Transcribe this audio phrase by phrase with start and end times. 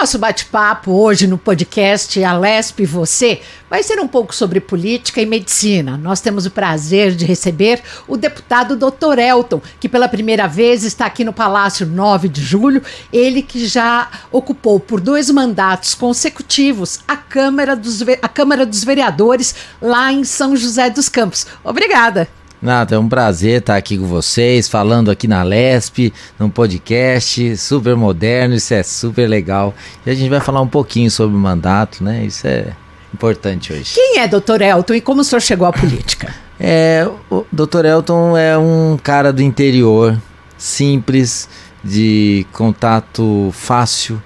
[0.00, 5.98] nosso bate-papo hoje no podcast Alesp Você vai ser um pouco sobre política e medicina.
[5.98, 9.18] Nós temos o prazer de receber o deputado Dr.
[9.18, 12.82] Elton, que pela primeira vez está aqui no Palácio 9 de Julho.
[13.12, 19.54] Ele que já ocupou por dois mandatos consecutivos a Câmara dos, a Câmara dos Vereadores
[19.82, 21.46] lá em São José dos Campos.
[21.62, 22.39] Obrigada.
[22.62, 27.96] Nada, é um prazer estar aqui com vocês, falando aqui na Lesp, num podcast super
[27.96, 29.74] moderno, isso é super legal.
[30.04, 32.22] E a gente vai falar um pouquinho sobre o mandato, né?
[32.22, 32.72] Isso é
[33.14, 33.94] importante hoje.
[33.94, 34.60] Quem é Dr.
[34.60, 36.34] Elton e como o senhor chegou à política?
[36.62, 37.86] É, o Dr.
[37.86, 40.20] Elton é um cara do interior,
[40.58, 41.48] simples,
[41.82, 44.22] de contato fácil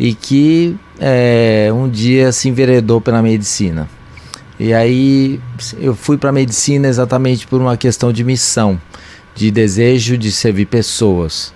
[0.00, 3.86] e que é, um dia se enveredou pela medicina.
[4.64, 5.38] E aí
[5.78, 8.80] eu fui para medicina exatamente por uma questão de missão,
[9.34, 11.52] de desejo de servir pessoas.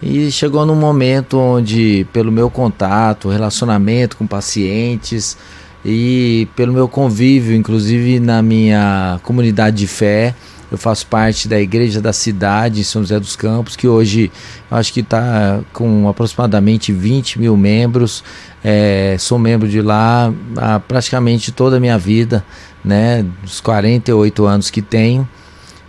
[0.00, 5.36] E chegou num momento onde, pelo meu contato, relacionamento com pacientes
[5.84, 10.32] e pelo meu convívio, inclusive na minha comunidade de fé,
[10.72, 14.32] eu faço parte da igreja da cidade, em São José dos Campos, que hoje
[14.70, 18.24] acho que está com aproximadamente 20 mil membros.
[18.64, 22.42] É, sou membro de lá há praticamente toda a minha vida,
[22.82, 23.22] né?
[23.42, 25.28] Dos 48 anos que tenho.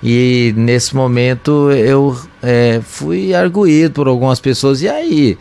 [0.03, 4.81] E nesse momento eu é, fui arguído por algumas pessoas.
[4.81, 5.37] E aí?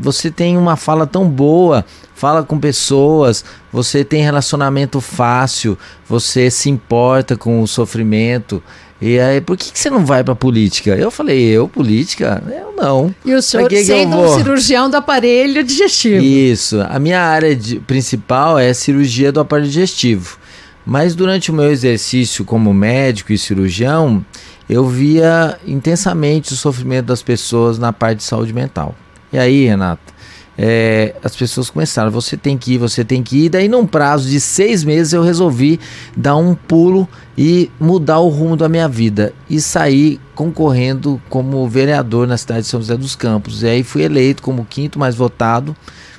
[0.00, 6.68] Você tem uma fala tão boa, fala com pessoas, você tem relacionamento fácil, você se
[6.68, 8.62] importa com o sofrimento.
[9.00, 10.96] E aí, por que, que você não vai pra política?
[10.96, 12.42] Eu falei, eu, política?
[12.48, 13.14] Eu não.
[13.24, 16.24] E o senhor que sendo que um cirurgião do aparelho digestivo.
[16.24, 16.80] Isso.
[16.88, 20.36] A minha área de, principal é cirurgia do aparelho digestivo.
[20.84, 24.24] Mas durante o meu exercício como médico e cirurgião,
[24.68, 28.96] eu via intensamente o sofrimento das pessoas na parte de saúde mental.
[29.32, 30.18] E aí, Renata,
[30.60, 33.48] é, as pessoas começaram, você tem que ir, você tem que ir.
[33.48, 35.78] Daí, num prazo de seis meses, eu resolvi
[36.16, 42.26] dar um pulo e mudar o rumo da minha vida e sair concorrendo como vereador
[42.26, 43.62] na cidade de São José dos Campos.
[43.62, 45.76] E aí fui eleito como quinto mais votado.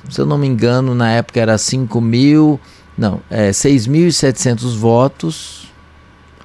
[0.08, 2.58] Se eu não me engano, na época era 5 mil,
[2.96, 5.68] não, é 6.700 votos.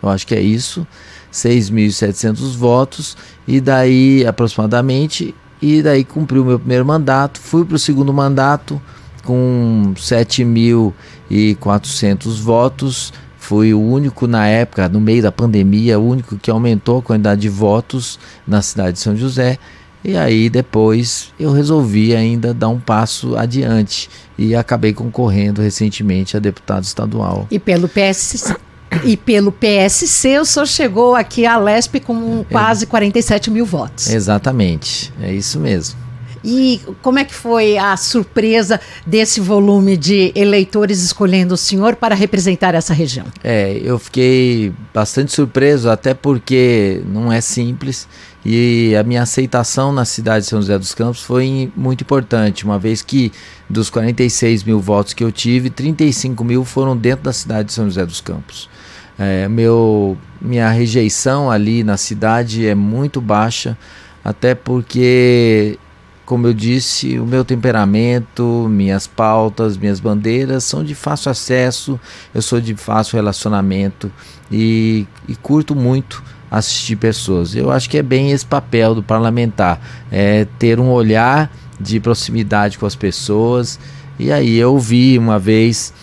[0.04, 0.86] Eu acho que é isso.
[1.32, 7.80] 6.700 votos e daí aproximadamente e daí cumpri o meu primeiro mandato, fui para o
[7.80, 8.80] segundo mandato
[9.24, 13.12] com 7.400 votos.
[13.40, 17.42] Fui o único na época, no meio da pandemia, o único que aumentou a quantidade
[17.42, 19.58] de votos na cidade de São José.
[20.04, 26.40] E aí depois eu resolvi ainda dar um passo adiante e acabei concorrendo recentemente a
[26.40, 27.48] deputado estadual.
[27.50, 28.54] E pelo PS,
[29.04, 34.10] e pelo PSC, o senhor chegou aqui à Lesp com quase 47 mil votos.
[34.10, 36.06] Exatamente, é isso mesmo.
[36.46, 42.14] E como é que foi a surpresa desse volume de eleitores escolhendo o senhor para
[42.14, 43.26] representar essa região?
[43.44, 48.08] É, eu fiquei bastante surpreso, até porque não é simples.
[48.46, 52.78] E a minha aceitação na cidade de São José dos Campos foi muito importante, uma
[52.78, 53.32] vez que
[53.68, 57.86] dos 46 mil votos que eu tive, 35 mil foram dentro da cidade de São
[57.86, 58.70] José dos Campos.
[59.18, 63.78] É, meu, minha rejeição ali na cidade é muito baixa,
[64.24, 65.80] até porque,
[66.26, 72.00] como eu disse, o meu temperamento, minhas pautas, minhas bandeiras são de fácil acesso,
[72.34, 74.12] eu sou de fácil relacionamento
[74.52, 76.22] e, e curto muito
[76.52, 77.56] assistir pessoas.
[77.56, 79.80] Eu acho que é bem esse papel do parlamentar,
[80.12, 83.80] é ter um olhar de proximidade com as pessoas.
[84.18, 85.94] E aí eu vi uma vez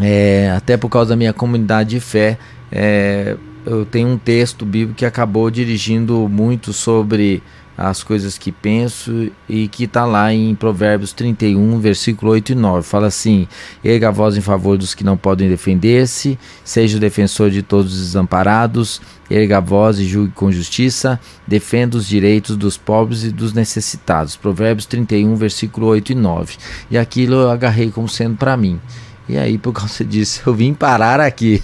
[0.00, 2.38] é, até por causa da minha comunidade de fé,
[2.70, 7.42] é, eu tenho um texto bíblico que acabou dirigindo muito sobre
[7.78, 12.84] as coisas que penso e que está lá em Provérbios 31, versículo 8 e 9.
[12.84, 13.46] Fala assim:
[13.84, 17.92] Erga a voz em favor dos que não podem defender-se, seja o defensor de todos
[17.94, 23.30] os desamparados, erga a voz e julgue com justiça, defenda os direitos dos pobres e
[23.30, 24.34] dos necessitados.
[24.34, 26.56] Provérbios 31, versículo 8 e 9.
[26.90, 28.80] E aquilo eu agarrei como sendo para mim.
[29.28, 31.62] E aí, por causa disso, eu vim parar aqui.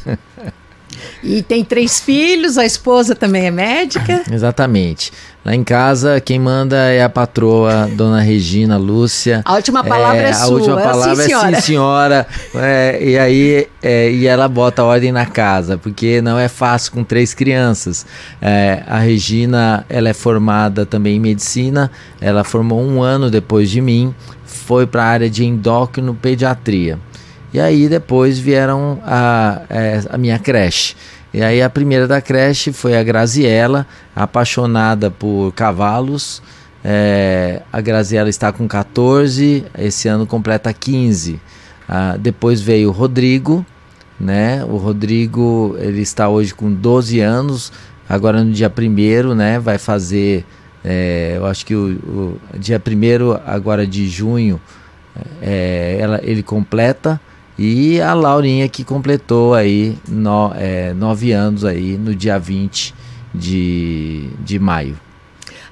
[1.22, 4.22] E tem três filhos, a esposa também é médica?
[4.30, 5.12] Exatamente.
[5.44, 9.42] Lá em casa, quem manda é a patroa, dona Regina Lúcia.
[9.44, 10.44] A última palavra é, é sua.
[10.44, 12.26] A última palavra sim, é sim, senhora.
[12.54, 16.92] É, e aí, é, e ela bota a ordem na casa, porque não é fácil
[16.92, 18.06] com três crianças.
[18.40, 21.90] É, a Regina, ela é formada também em medicina,
[22.20, 24.14] ela formou um ano depois de mim,
[24.46, 26.98] foi para a área de endócrino pediatria.
[27.54, 30.96] E aí depois vieram a, é, a minha creche.
[31.32, 36.42] E aí a primeira da creche foi a Graziella, apaixonada por cavalos
[36.84, 41.40] É, a Graziela está com 14, esse ano completa 15.
[41.88, 43.64] Ah, depois veio o Rodrigo,
[44.18, 44.64] né?
[44.64, 47.72] O Rodrigo ele está hoje com 12 anos,
[48.08, 49.60] agora no dia 1 né?
[49.60, 50.44] Vai fazer,
[50.84, 54.60] é, eu acho que o, o dia 1 agora de junho,
[55.40, 57.20] é, ela, ele completa.
[57.58, 62.94] E a Laurinha que completou aí no, é, nove anos aí no dia 20
[63.34, 64.98] de, de maio.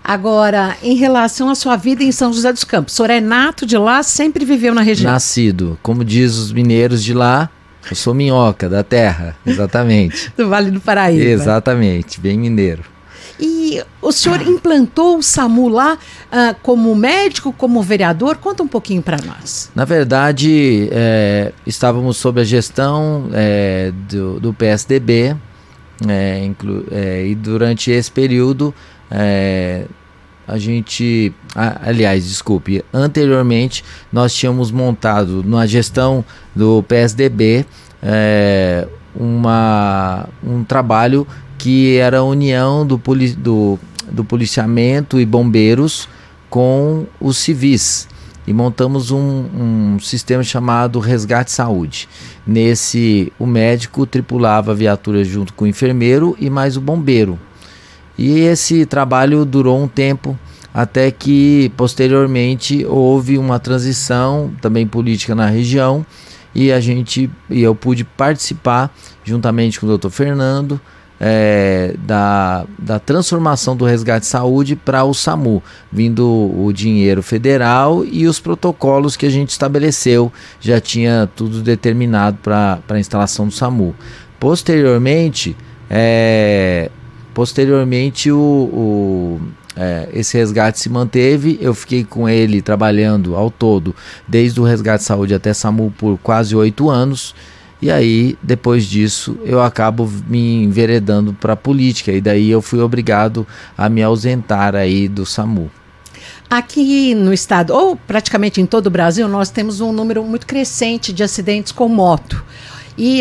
[0.04, 3.64] Agora, em relação à sua vida em São José dos Campos, o senhor é nato
[3.64, 5.12] de lá, sempre viveu na região?
[5.12, 5.78] Nascido.
[5.80, 7.48] Como diz os mineiros de lá,
[7.88, 10.32] eu sou minhoca da terra, exatamente.
[10.36, 11.24] do Vale do Paraíba.
[11.24, 12.82] Exatamente, bem mineiro.
[13.44, 18.36] E o senhor implantou o SAMU lá uh, como médico, como vereador?
[18.36, 19.68] Conta um pouquinho para nós.
[19.74, 25.36] Na verdade, é, estávamos sob a gestão é, do, do PSDB,
[26.06, 28.72] é, inclu, é, e durante esse período
[29.10, 29.86] é,
[30.46, 36.24] a gente, aliás, desculpe, anteriormente nós tínhamos montado na gestão
[36.54, 37.66] do PSDB
[38.02, 41.26] é, uma, um trabalho
[41.62, 43.78] que era a união do, poli, do,
[44.10, 46.08] do policiamento e bombeiros
[46.50, 48.08] com os civis
[48.44, 52.08] e montamos um, um, sistema chamado Resgate Saúde.
[52.44, 57.38] Nesse, o médico tripulava a viatura junto com o enfermeiro e mais o bombeiro.
[58.18, 60.36] E esse trabalho durou um tempo
[60.74, 66.04] até que posteriormente houve uma transição também política na região
[66.52, 68.92] e a gente e eu pude participar
[69.22, 70.10] juntamente com o Dr.
[70.10, 70.80] Fernando
[71.24, 78.26] é, da, da transformação do resgate saúde para o SAMU, vindo o dinheiro federal e
[78.26, 83.94] os protocolos que a gente estabeleceu, já tinha tudo determinado para a instalação do SAMU.
[84.40, 85.56] Posteriormente,
[85.88, 86.90] é,
[87.32, 89.40] posteriormente o, o
[89.76, 93.94] é, esse resgate se manteve, eu fiquei com ele trabalhando ao todo,
[94.26, 97.32] desde o resgate saúde até SAMU por quase oito anos.
[97.82, 102.78] E aí, depois disso, eu acabo me enveredando para a política e daí eu fui
[102.80, 103.44] obrigado
[103.76, 105.68] a me ausentar aí do SAMU.
[106.48, 111.12] Aqui no estado, ou praticamente em todo o Brasil, nós temos um número muito crescente
[111.12, 112.44] de acidentes com moto.
[113.04, 113.20] E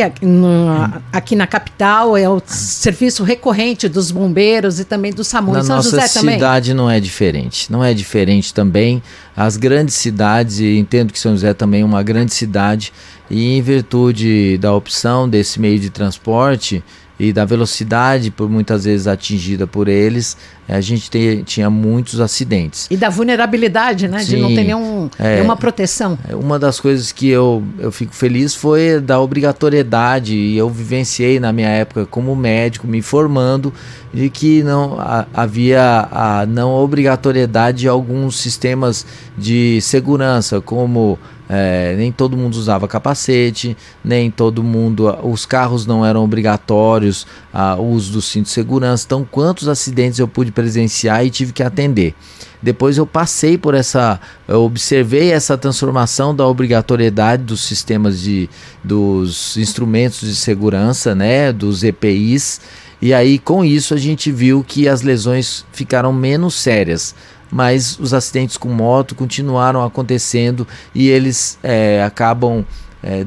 [1.12, 5.54] aqui na capital é o serviço recorrente dos bombeiros e também do SAMU.
[5.54, 6.36] Na em São nossa José também?
[6.36, 7.72] cidade não é diferente.
[7.72, 9.02] Não é diferente também.
[9.36, 12.94] As grandes cidades, e entendo que São José também é uma grande cidade,
[13.28, 16.84] e em virtude da opção desse meio de transporte,
[17.22, 20.36] e da velocidade por muitas vezes atingida por eles,
[20.68, 22.88] a gente te, tinha muitos acidentes.
[22.90, 24.24] E da vulnerabilidade, né?
[24.24, 26.18] Sim, de não ter nenhum, é, nenhuma proteção.
[26.28, 31.40] É, uma das coisas que eu, eu fico feliz foi da obrigatoriedade, e eu vivenciei
[31.40, 33.72] na minha época como médico, me formando,
[34.12, 39.06] de que não a, havia a não obrigatoriedade de alguns sistemas
[39.38, 41.20] de segurança, como
[41.54, 45.14] é, nem todo mundo usava capacete, nem todo mundo.
[45.22, 47.28] Os carros não eram obrigatórios
[47.78, 49.04] o uso do cinto de segurança.
[49.06, 52.16] Então, quantos acidentes eu pude presenciar e tive que atender?
[52.62, 54.18] Depois eu passei por essa,
[54.48, 58.50] observei essa transformação da obrigatoriedade dos sistemas de,
[58.82, 62.62] dos instrumentos de segurança, né, dos EPIs.
[63.02, 67.14] E aí, com isso, a gente viu que as lesões ficaram menos sérias
[67.52, 72.66] mas os acidentes com moto continuaram acontecendo e eles é, acabam
[73.04, 73.26] é,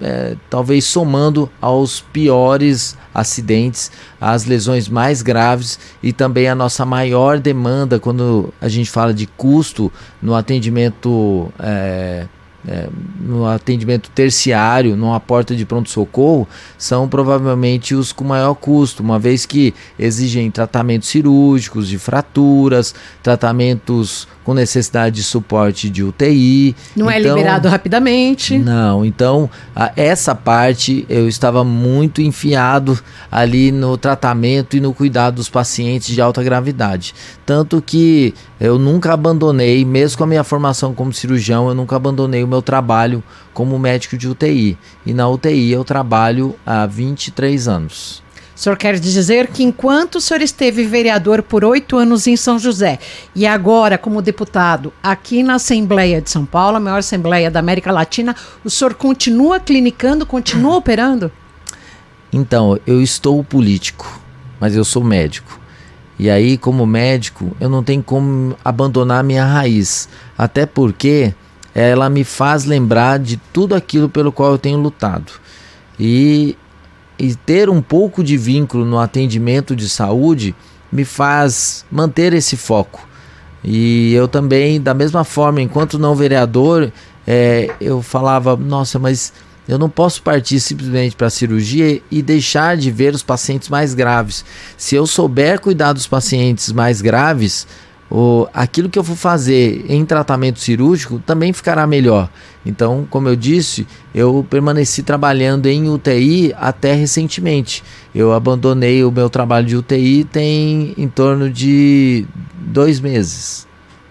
[0.00, 7.38] é, talvez somando aos piores acidentes, as lesões mais graves e também a nossa maior
[7.38, 12.26] demanda quando a gente fala de custo no atendimento é,
[12.66, 12.88] é,
[13.20, 19.46] no atendimento terciário, numa porta de pronto-socorro, são provavelmente os com maior custo, uma vez
[19.46, 26.74] que exigem tratamentos cirúrgicos de fraturas, tratamentos com necessidade de suporte de UTI.
[26.94, 28.56] Não é então, é liberado rapidamente.
[28.56, 32.98] Não, então a, essa parte eu estava muito enfiado
[33.30, 37.12] ali no tratamento e no cuidado dos pacientes de alta gravidade.
[37.44, 42.42] Tanto que eu nunca abandonei, mesmo com a minha formação como cirurgião, eu nunca abandonei
[42.42, 43.22] o meu trabalho
[43.52, 44.78] como médico de UTI.
[45.04, 48.22] E na UTI eu trabalho há 23 anos.
[48.56, 52.58] O senhor quer dizer que enquanto o senhor esteve vereador por oito anos em São
[52.58, 52.98] José
[53.34, 57.92] e agora como deputado aqui na Assembleia de São Paulo, a maior Assembleia da América
[57.92, 58.34] Latina,
[58.64, 61.30] o senhor continua clinicando, continua operando?
[62.32, 64.20] Então, eu estou político,
[64.58, 65.60] mas eu sou médico.
[66.18, 70.08] E aí, como médico, eu não tenho como abandonar minha raiz.
[70.36, 71.34] Até porque
[71.76, 75.30] ela me faz lembrar de tudo aquilo pelo qual eu tenho lutado.
[76.00, 76.56] E,
[77.18, 80.54] e ter um pouco de vínculo no atendimento de saúde
[80.90, 83.06] me faz manter esse foco.
[83.62, 86.90] E eu também, da mesma forma, enquanto não vereador,
[87.26, 89.30] é, eu falava, nossa, mas
[89.68, 93.92] eu não posso partir simplesmente para a cirurgia e deixar de ver os pacientes mais
[93.92, 94.46] graves.
[94.78, 97.66] Se eu souber cuidar dos pacientes mais graves,
[98.10, 102.28] o, aquilo que eu for fazer em tratamento cirúrgico também ficará melhor.
[102.64, 107.82] Então, como eu disse, eu permaneci trabalhando em UTI até recentemente.
[108.14, 112.26] Eu abandonei o meu trabalho de UTI tem em torno de
[112.58, 113.66] dois meses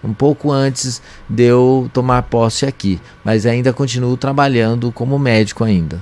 [0.06, 6.00] um pouco antes de eu tomar posse aqui, mas ainda continuo trabalhando como médico ainda.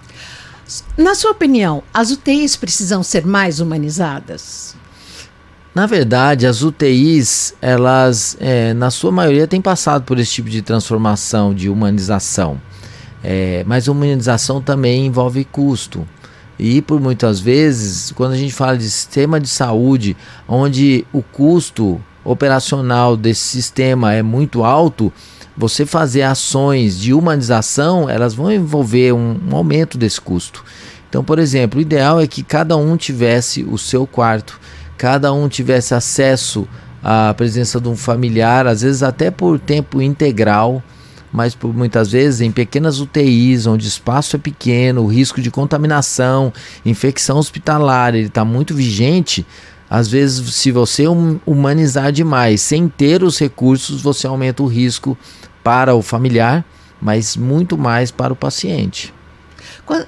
[0.97, 4.77] Na sua opinião, as UTIs precisam ser mais humanizadas?
[5.75, 10.63] Na verdade, as UTIs, elas, é, na sua maioria, têm passado por esse tipo de
[10.63, 12.61] transformação, de humanização.
[13.25, 16.07] É, mas humanização também envolve custo.
[16.57, 20.17] E por muitas vezes, quando a gente fala de sistema de saúde,
[20.47, 25.13] onde o custo operacional desse sistema é muito alto,
[25.57, 30.65] você fazer ações de humanização, elas vão envolver um, um, aumento desse custo.
[31.09, 34.61] Então, por exemplo, o ideal é que cada um tivesse o seu quarto,
[34.97, 36.67] cada um tivesse acesso
[37.03, 40.83] à presença de um familiar, às vezes até por tempo integral,
[41.33, 45.51] mas por muitas vezes em pequenas UTIs, onde o espaço é pequeno, o risco de
[45.51, 46.53] contaminação,
[46.85, 49.45] infecção hospitalar, ele está muito vigente
[49.89, 55.17] às vezes, se você hum, humanizar demais, sem ter os recursos, você aumenta o risco
[55.63, 56.65] para o familiar,
[57.01, 59.15] mas muito mais para o paciente.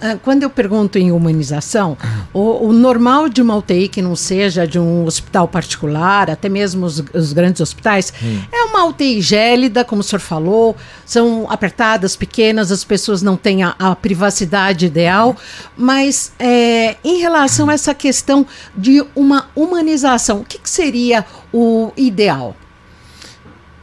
[0.01, 1.99] Eh, quando eu pergunto em humanização,
[2.33, 6.87] o, o, normal de uma UTI que não seja de um hospital particular, até mesmo
[6.87, 8.41] os, os grandes hospitais, hum.
[8.51, 13.65] é uma UTI gélida, como o senhor falou, são apertadas, pequenas, as pessoas não têm
[13.65, 15.37] a, a privacidade ideal,
[15.77, 21.93] mas é, em relação a essa questão de uma humanização, o que, que seria o
[21.97, 22.57] ideal?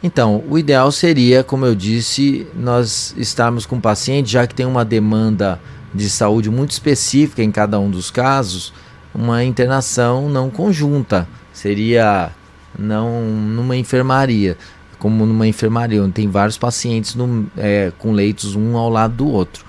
[0.02, 4.66] Então, o ideal seria, como eu disse, nós estarmos com o paciente, já que tem
[4.66, 5.62] uma demanda
[5.94, 8.74] de saúde muito específica em cada um dos casos,
[9.14, 11.28] uma internação não conjunta.
[11.52, 12.32] Seria
[12.78, 14.58] não numa enfermaria,
[14.98, 19.28] como numa enfermaria, onde tem vários pacientes no, é, com leitos um ao lado do
[19.28, 19.66] outro.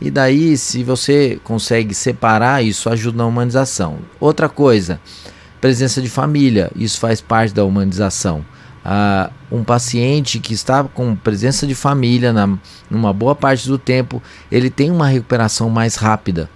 [0.00, 3.98] E daí, se você consegue separar, isso ajuda na humanização.
[4.18, 5.00] Outra coisa,
[5.60, 8.44] presença de família, isso faz parte da humanização
[9.50, 12.58] um paciente que está com presença de família na,
[12.90, 16.50] numa boa parte do tempo, ele tem uma recuperação mais rápida.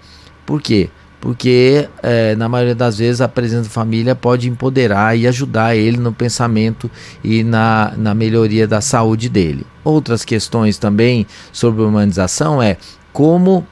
[0.45, 0.89] Por quê?
[1.19, 5.97] Porque é, na maioria das vezes a presença de família pode empoderar e ajudar ele
[5.97, 6.91] no pensamento
[7.23, 9.65] e na, na melhoria da saúde dele.
[9.83, 12.77] Outras questões também sobre humanização é
[13.11, 13.65] como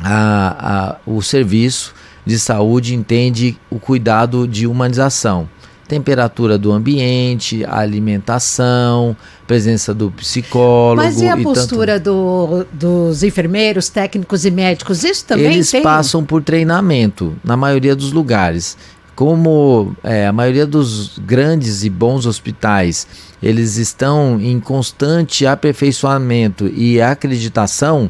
[0.00, 5.48] a, a, o serviço de saúde entende o cuidado de humanização
[5.88, 9.16] temperatura do ambiente, alimentação,
[9.46, 11.02] presença do psicólogo.
[11.02, 12.04] Mas e a e postura tanto...
[12.04, 15.02] do, dos enfermeiros, técnicos e médicos?
[15.02, 15.82] Isso também Eles tem...
[15.82, 18.76] passam por treinamento na maioria dos lugares.
[19.16, 23.06] Como é, a maioria dos grandes e bons hospitais,
[23.42, 28.08] eles estão em constante aperfeiçoamento e acreditação,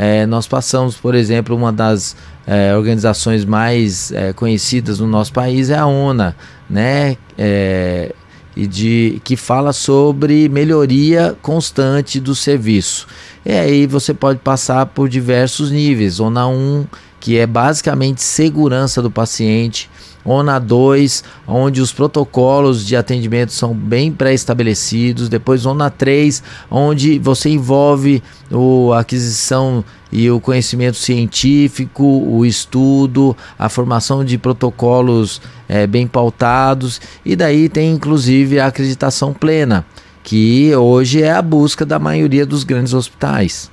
[0.00, 2.16] é, nós passamos, por exemplo, uma das
[2.48, 6.34] é, organizações mais é, conhecidas no nosso país é a ONA,
[6.68, 7.18] né?
[7.36, 8.14] É,
[8.56, 13.06] e de que fala sobre melhoria constante do serviço.
[13.44, 16.18] E aí você pode passar por diversos níveis.
[16.18, 16.86] ONA 1,
[17.20, 19.90] que é basicamente segurança do paciente.
[20.28, 25.28] ONA 2, onde os protocolos de atendimento são bem pré-estabelecidos.
[25.28, 29.82] Depois ONA 3, onde você envolve o, a aquisição
[30.12, 37.68] e o conhecimento científico, o estudo, a formação de protocolos é, bem pautados, e daí
[37.68, 39.84] tem inclusive a acreditação plena,
[40.22, 43.70] que hoje é a busca da maioria dos grandes hospitais.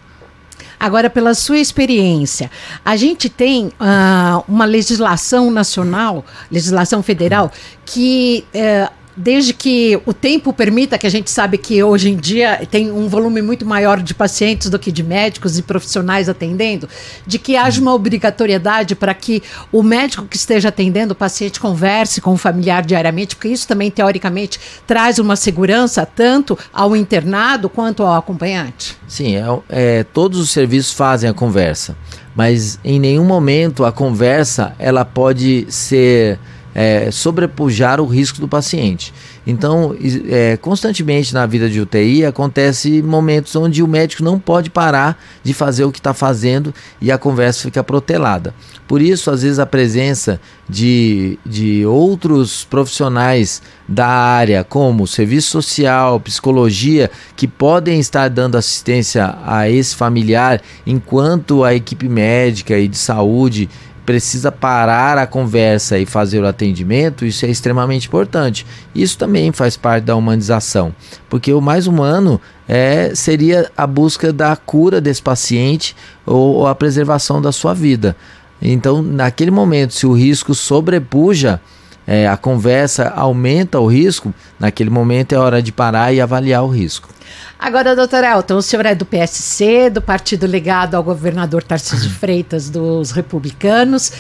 [0.79, 2.49] Agora, pela sua experiência,
[2.83, 7.51] a gente tem uh, uma legislação nacional, legislação federal,
[7.85, 12.67] que uh, desde que o tempo permita, que a gente sabe que hoje em dia
[12.69, 16.89] tem um volume muito maior de pacientes do que de médicos e profissionais atendendo,
[17.25, 19.41] de que haja uma obrigatoriedade para que
[19.71, 23.89] o médico que esteja atendendo o paciente converse com o familiar diariamente, porque isso também,
[23.89, 28.97] teoricamente, traz uma segurança tanto ao internado quanto ao acompanhante?
[29.07, 31.95] Sim, é, é todos os serviços fazem a conversa,
[32.35, 36.39] mas em nenhum momento a conversa ela pode ser
[36.75, 39.13] é, sobrepujar o risco do paciente.
[39.47, 39.95] Então,
[40.29, 45.53] é, constantemente na vida de UTI acontece momentos onde o médico não pode parar de
[45.53, 48.53] fazer o que está fazendo e a conversa fica protelada.
[48.87, 50.39] Por isso, às vezes, a presença
[50.69, 59.37] de, de outros profissionais da área, como serviço social, psicologia, que podem estar dando assistência
[59.43, 63.69] a esse familiar, enquanto a equipe médica e de saúde
[64.05, 68.65] precisa parar a conversa e fazer o atendimento, isso é extremamente importante.
[68.93, 70.93] Isso também faz parte da humanização,
[71.29, 75.95] porque o mais humano é, seria a busca da cura desse paciente
[76.25, 78.15] ou, ou a preservação da sua vida.
[78.61, 81.59] Então, naquele momento, se o risco sobrepuja,
[82.07, 86.67] é, a conversa aumenta o risco, naquele momento é hora de parar e avaliar o
[86.67, 87.09] risco.
[87.57, 92.69] Agora, doutor Elton, o senhor é do PSC, do partido ligado ao governador Tarcísio Freitas
[92.69, 94.11] dos republicanos.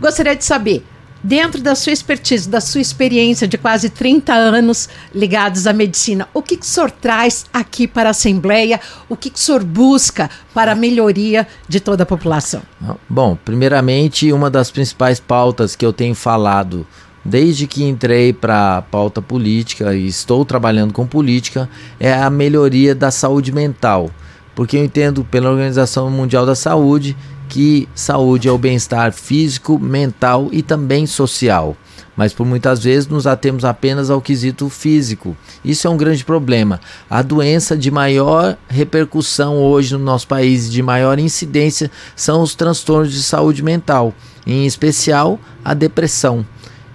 [0.00, 0.84] Gostaria de saber,
[1.22, 6.42] dentro da sua expertise, da sua experiência de quase 30 anos ligados à medicina, o
[6.42, 8.80] que, que o senhor traz aqui para a Assembleia?
[9.08, 12.62] O que, que o senhor busca para a melhoria de toda a população?
[13.08, 16.86] Bom, primeiramente, uma das principais pautas que eu tenho falado
[17.24, 22.94] desde que entrei para a pauta política e estou trabalhando com política, é a melhoria
[22.94, 24.10] da saúde mental.
[24.54, 27.16] Porque eu entendo pela Organização Mundial da Saúde
[27.48, 31.76] que saúde é o bem-estar físico, mental e também social.
[32.16, 35.36] Mas por muitas vezes nos atemos apenas ao quesito físico.
[35.64, 36.80] Isso é um grande problema.
[37.08, 43.12] A doença de maior repercussão hoje no nosso país, de maior incidência, são os transtornos
[43.12, 44.14] de saúde mental,
[44.46, 46.46] em especial a depressão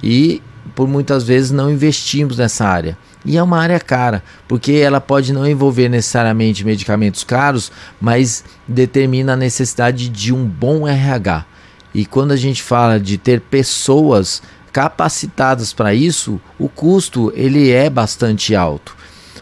[0.02, 0.42] e
[0.76, 2.98] por muitas vezes não investimos nessa área.
[3.26, 9.34] E é uma área cara, porque ela pode não envolver necessariamente medicamentos caros, mas determina
[9.34, 11.46] a necessidade de um bom RH.
[11.94, 17.90] E quando a gente fala de ter pessoas capacitadas para isso, o custo ele é
[17.90, 18.96] bastante alto.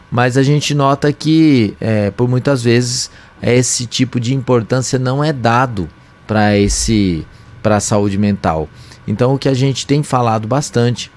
[0.10, 5.34] Mas a gente nota que é, por muitas vezes esse tipo de importância não é
[5.34, 5.90] dado
[6.26, 7.28] para esse
[7.62, 8.70] para a saúde mental.
[9.08, 11.12] Então o que a gente tem falado bastante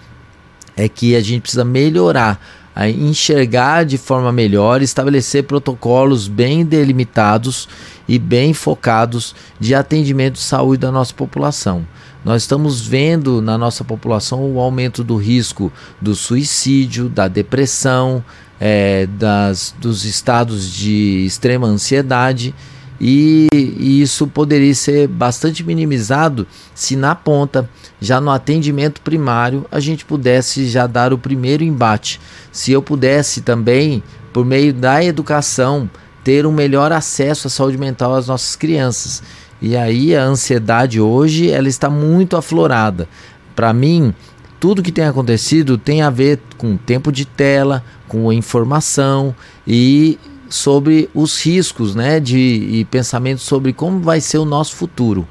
[0.77, 2.41] é que a gente precisa melhorar,
[2.75, 7.69] a enxergar de forma melhor, estabelecer protocolos bem delimitados
[8.07, 11.85] e bem focados de atendimento de saúde da nossa população.
[12.25, 18.25] Nós estamos vendo na nossa população o aumento do risco do suicídio, da depressão,
[18.61, 22.55] é, das, dos estados de extrema ansiedade
[23.01, 27.69] e, e, isso poderia ser bastante minimizado se na ponta,
[28.01, 32.21] já no atendimento primário, a gente pudesse já dar o primeiro embate.
[32.51, 35.89] Se eu pudesse também, por meio da educação,
[36.25, 39.23] ter um melhor acesso à saúde mental às nossas crianças.
[39.63, 43.09] E aí a ansiedade hoje ela está muito aflorada.
[43.55, 44.13] Para mim,
[44.61, 49.35] tudo que tem acontecido tem a ver com tempo de tela, com informação
[49.67, 55.27] e sobre os riscos, né, de e pensamentos sobre como vai ser o nosso futuro.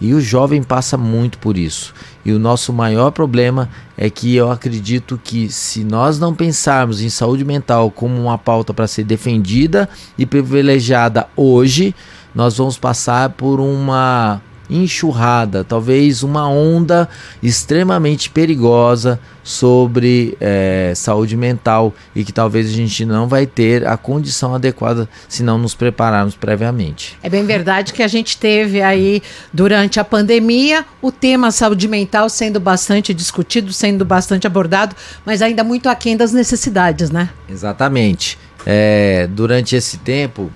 [0.00, 1.94] E o jovem passa muito por isso.
[2.24, 7.08] E o nosso maior problema é que eu acredito que se nós não pensarmos em
[7.08, 11.94] saúde mental como uma pauta para ser defendida e privilegiada hoje,
[12.34, 14.42] nós vamos passar por uma
[14.72, 17.08] enxurrada, talvez uma onda
[17.42, 23.96] extremamente perigosa sobre é, saúde mental e que talvez a gente não vai ter a
[23.96, 27.18] condição adequada se não nos prepararmos previamente.
[27.22, 32.28] É bem verdade que a gente teve aí durante a pandemia o tema saúde mental
[32.28, 34.94] sendo bastante discutido, sendo bastante abordado,
[35.26, 37.28] mas ainda muito aquém das necessidades, né?
[37.48, 38.38] Exatamente.
[38.64, 40.50] É, durante esse tempo,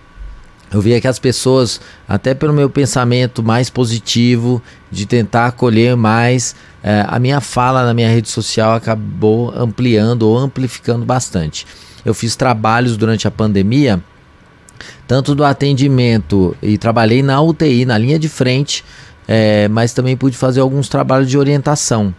[0.77, 6.55] eu via que as pessoas, até pelo meu pensamento mais positivo, de tentar acolher mais,
[6.83, 11.67] é, a minha fala na minha rede social acabou ampliando ou amplificando bastante.
[12.05, 14.03] Eu fiz trabalhos durante a pandemia,
[15.09, 18.85] tanto do atendimento e trabalhei na UTI, na linha de frente,
[19.27, 22.15] é, mas também pude fazer alguns trabalhos de orientação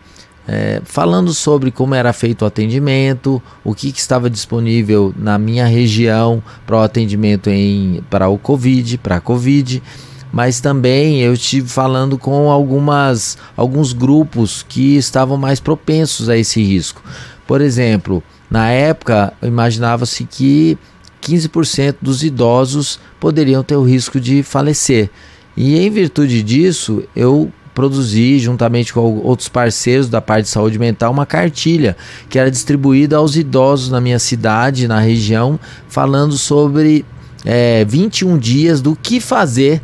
[0.47, 5.65] é, falando sobre como era feito o atendimento, o que, que estava disponível na minha
[5.65, 9.83] região para o atendimento em, para o Covid, para a Covid,
[10.31, 16.63] mas também eu estive falando com algumas, alguns grupos que estavam mais propensos a esse
[16.63, 17.03] risco.
[17.45, 20.77] Por exemplo, na época imaginava-se que
[21.21, 25.09] 15% dos idosos poderiam ter o risco de falecer.
[25.55, 31.11] E em virtude disso, eu produzir, juntamente com outros parceiros da parte de saúde mental,
[31.11, 31.95] uma cartilha
[32.27, 37.05] que era distribuída aos idosos na minha cidade, na região, falando sobre
[37.45, 39.79] é, 21 dias do que fazer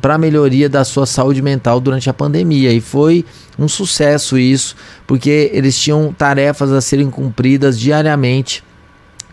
[0.00, 2.72] para melhoria da sua saúde mental durante a pandemia.
[2.72, 3.24] E foi
[3.58, 8.62] um sucesso isso, porque eles tinham tarefas a serem cumpridas diariamente,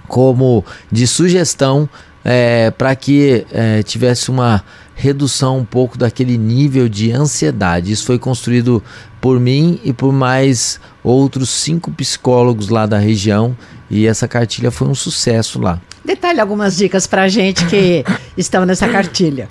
[0.08, 1.88] como de sugestão
[2.26, 4.64] é, para que é, tivesse uma
[5.00, 7.90] redução um pouco daquele nível de ansiedade.
[7.90, 8.84] Isso foi construído
[9.22, 13.56] por mim e por mais outros cinco psicólogos lá da região
[13.90, 15.80] e essa cartilha foi um sucesso lá.
[16.04, 18.04] Detalhe algumas dicas para a gente que
[18.36, 19.48] estão nessa cartilha.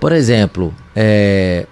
[0.00, 1.68] Por exemplo, é,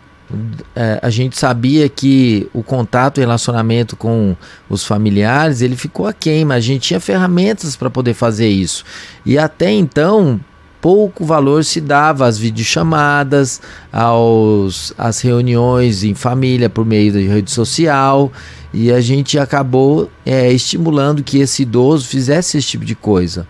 [0.77, 4.37] é, a gente sabia que o contato e relacionamento com
[4.69, 8.85] os familiares ele ficou aquém, mas a gente tinha ferramentas para poder fazer isso.
[9.27, 10.41] E até então,
[10.81, 13.61] pouco valor se dava às videochamadas,
[13.93, 18.33] aos, às reuniões em família por meio de rede social,
[18.73, 23.47] e a gente acabou é, estimulando que esse idoso fizesse esse tipo de coisa.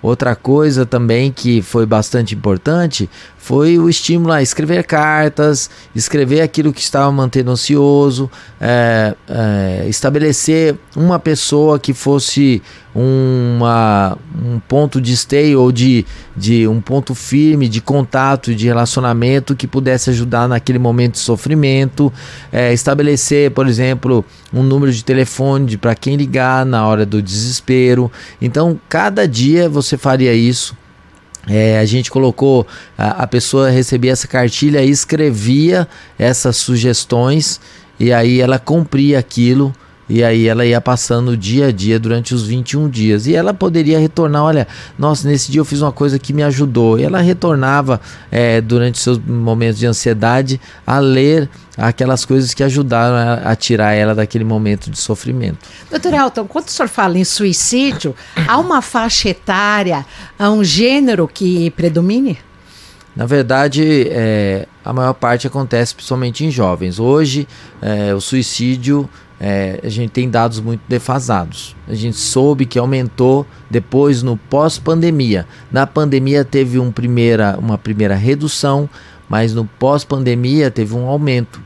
[0.00, 6.72] Outra coisa também que foi bastante importante foi o estímulo a escrever cartas, escrever aquilo
[6.72, 12.62] que estava mantendo ansioso, é, é, estabelecer uma pessoa que fosse
[13.00, 16.04] uma, um ponto de stay ou de,
[16.36, 22.12] de um ponto firme de contato, de relacionamento que pudesse ajudar naquele momento de sofrimento,
[22.50, 28.10] é, estabelecer, por exemplo, um número de telefone para quem ligar na hora do desespero.
[28.42, 30.76] Então, cada dia você faria isso.
[31.46, 35.86] É, a gente colocou, a, a pessoa recebia essa cartilha e escrevia
[36.18, 37.60] essas sugestões,
[37.98, 39.72] e aí ela cumpria aquilo
[40.08, 43.26] e aí ela ia passando dia a dia durante os 21 dias.
[43.26, 44.66] E ela poderia retornar, olha,
[44.98, 46.98] nossa, nesse dia eu fiz uma coisa que me ajudou.
[46.98, 53.16] E ela retornava é, durante seus momentos de ansiedade a ler aquelas coisas que ajudaram
[53.16, 55.58] a, a, tirar ela daquele momento de sofrimento.
[55.90, 58.16] Doutor Elton, quando o senhor fala em suicídio,
[58.48, 60.04] há uma faixa etária,
[60.38, 62.38] há um gênero que predomine?
[63.14, 66.98] Na verdade, é, a maior parte acontece principalmente em jovens.
[66.98, 67.48] Hoje,
[67.82, 69.08] é, o suicídio
[69.40, 71.76] é, a gente tem dados muito defasados.
[71.86, 75.46] A gente soube que aumentou depois no pós-pandemia.
[75.70, 78.88] Na pandemia teve um primeira, uma primeira redução,
[79.28, 81.60] mas no pós-pandemia teve um aumento.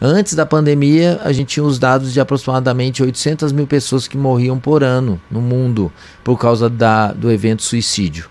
[0.00, 4.58] Antes da pandemia, a gente tinha os dados de aproximadamente 800 mil pessoas que morriam
[4.58, 5.90] por ano no mundo
[6.22, 8.28] por causa da, do evento suicídio.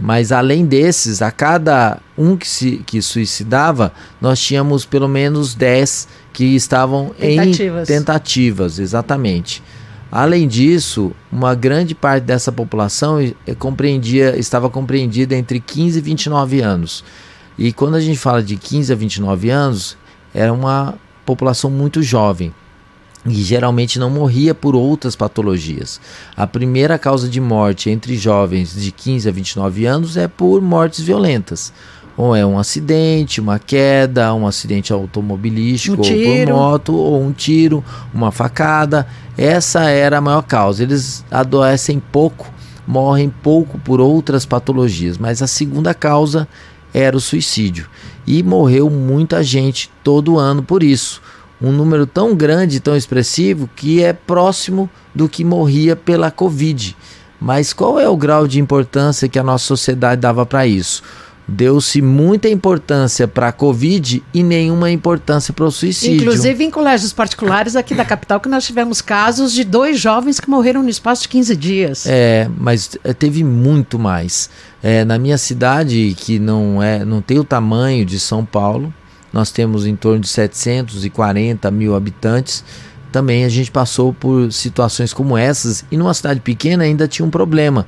[0.00, 6.08] Mas além desses, a cada um que se que suicidava, nós tínhamos pelo menos 10
[6.32, 7.88] que estavam tentativas.
[7.88, 9.62] em tentativas, exatamente.
[10.10, 13.18] Além disso, uma grande parte dessa população
[13.58, 17.04] compreendia, estava compreendida entre 15 e 29 anos.
[17.56, 19.96] E quando a gente fala de 15 a 29 anos,
[20.34, 22.52] era uma população muito jovem
[23.26, 26.00] e geralmente não morria por outras patologias.
[26.36, 31.04] A primeira causa de morte entre jovens de 15 a 29 anos é por mortes
[31.04, 31.72] violentas.
[32.20, 37.32] Ou é um acidente, uma queda, um acidente automobilístico, um ou por moto, ou um
[37.32, 39.06] tiro, uma facada.
[39.38, 40.82] Essa era a maior causa.
[40.82, 42.52] Eles adoecem pouco,
[42.86, 46.46] morrem pouco por outras patologias, mas a segunda causa
[46.92, 47.88] era o suicídio.
[48.26, 51.22] E morreu muita gente todo ano por isso
[51.62, 56.96] um número tão grande, tão expressivo, que é próximo do que morria pela Covid.
[57.40, 61.02] Mas qual é o grau de importância que a nossa sociedade dava para isso?
[61.52, 66.20] Deu-se muita importância para a Covid e nenhuma importância para o suicídio.
[66.20, 70.48] Inclusive em colégios particulares aqui da capital, que nós tivemos casos de dois jovens que
[70.48, 72.06] morreram no espaço de 15 dias.
[72.06, 74.48] É, mas eh, teve muito mais.
[74.80, 78.94] É, na minha cidade, que não, é, não tem o tamanho de São Paulo,
[79.32, 82.64] nós temos em torno de 740 mil habitantes.
[83.10, 87.30] Também a gente passou por situações como essas e numa cidade pequena ainda tinha um
[87.30, 87.86] problema,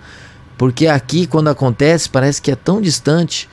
[0.63, 3.49] porque aqui quando acontece parece que é tão distante,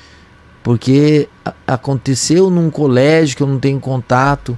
[0.61, 1.27] porque
[1.65, 4.55] aconteceu num colégio que eu não tenho contato.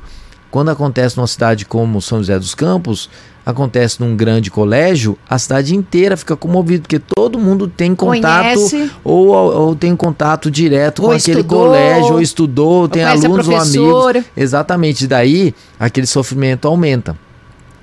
[0.50, 3.10] Quando acontece numa cidade como São José dos Campos,
[3.46, 8.60] acontece num grande colégio, a cidade inteira fica comovida, porque todo mundo tem contato
[9.02, 13.48] ou, ou, tem contato direto ou com aquele estudou, colégio, ou estudou, ou tem alunos
[13.48, 14.26] ou amigos.
[14.36, 17.18] Exatamente, daí aquele sofrimento aumenta.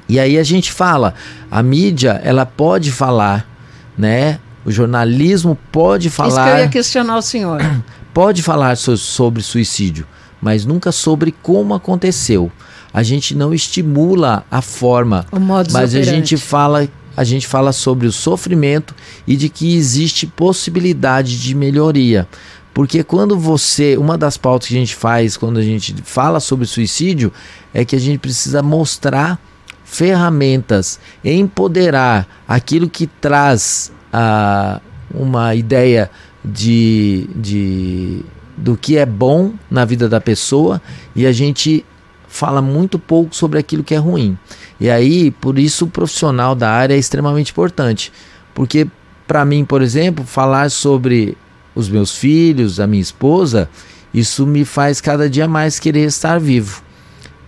[0.06, 1.14] E aí a gente fala,
[1.50, 3.48] a mídia, ela pode falar,
[3.96, 4.38] né?
[4.68, 6.28] O jornalismo pode falar.
[6.28, 7.60] Isso que eu ia questionar o senhor.
[8.12, 10.04] Pode falar so, sobre suicídio,
[10.40, 12.50] mas nunca sobre como aconteceu
[12.92, 15.98] a gente não estimula a forma, mas operante.
[15.98, 18.94] a gente fala a gente fala sobre o sofrimento
[19.26, 22.28] e de que existe possibilidade de melhoria.
[22.72, 26.64] Porque quando você, uma das pautas que a gente faz quando a gente fala sobre
[26.64, 27.32] suicídio
[27.74, 29.36] é que a gente precisa mostrar
[29.84, 34.80] ferramentas, empoderar aquilo que traz uh,
[35.12, 36.10] uma ideia
[36.44, 38.24] de, de
[38.56, 40.80] do que é bom na vida da pessoa
[41.14, 41.84] e a gente
[42.28, 44.36] fala muito pouco sobre aquilo que é ruim.
[44.78, 48.12] E aí, por isso, o profissional da área é extremamente importante.
[48.54, 48.86] Porque,
[49.26, 51.36] para mim, por exemplo, falar sobre
[51.74, 53.68] os meus filhos, a minha esposa,
[54.12, 56.82] isso me faz cada dia mais querer estar vivo.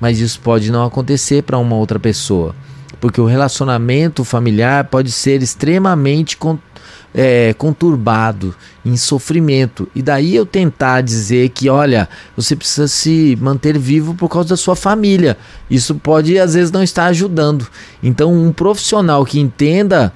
[0.00, 2.54] Mas isso pode não acontecer para uma outra pessoa.
[3.00, 6.36] Porque o relacionamento familiar pode ser extremamente
[7.14, 9.88] é, conturbado, em sofrimento.
[9.94, 14.56] E daí eu tentar dizer que, olha, você precisa se manter vivo por causa da
[14.56, 15.36] sua família.
[15.68, 17.66] Isso pode, às vezes, não estar ajudando.
[18.02, 20.12] Então, um profissional que entenda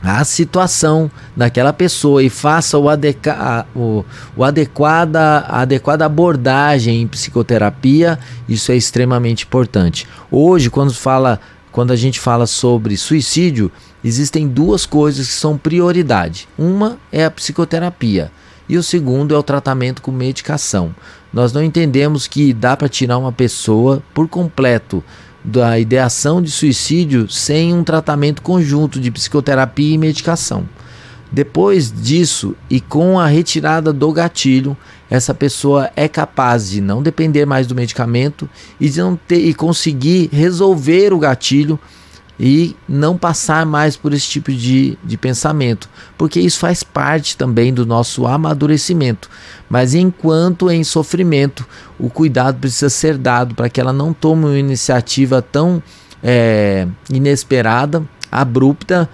[0.00, 4.04] a situação daquela pessoa e faça o, adeca o,
[4.36, 10.06] o adequada, a adequada abordagem em psicoterapia, isso é extremamente importante.
[10.30, 11.40] Hoje, quando fala
[11.72, 13.70] quando a gente fala sobre suicídio,
[14.02, 16.48] existem duas coisas que são prioridade.
[16.58, 18.30] Uma é a psicoterapia
[18.68, 20.94] e o segundo é o tratamento com medicação.
[21.32, 25.02] Nós não entendemos que dá para tirar uma pessoa por completo
[25.44, 30.68] da ideação de suicídio sem um tratamento conjunto de psicoterapia e medicação.
[31.30, 34.76] Depois disso, e com a retirada do gatilho,
[35.10, 39.54] essa pessoa é capaz de não depender mais do medicamento e de não ter e
[39.54, 41.78] conseguir resolver o gatilho
[42.40, 47.74] e não passar mais por esse tipo de, de pensamento, porque isso faz parte também
[47.74, 49.28] do nosso amadurecimento.
[49.68, 51.66] Mas enquanto em sofrimento,
[51.98, 55.82] o cuidado precisa ser dado para que ela não tome uma iniciativa tão
[56.22, 59.08] é, inesperada, abrupta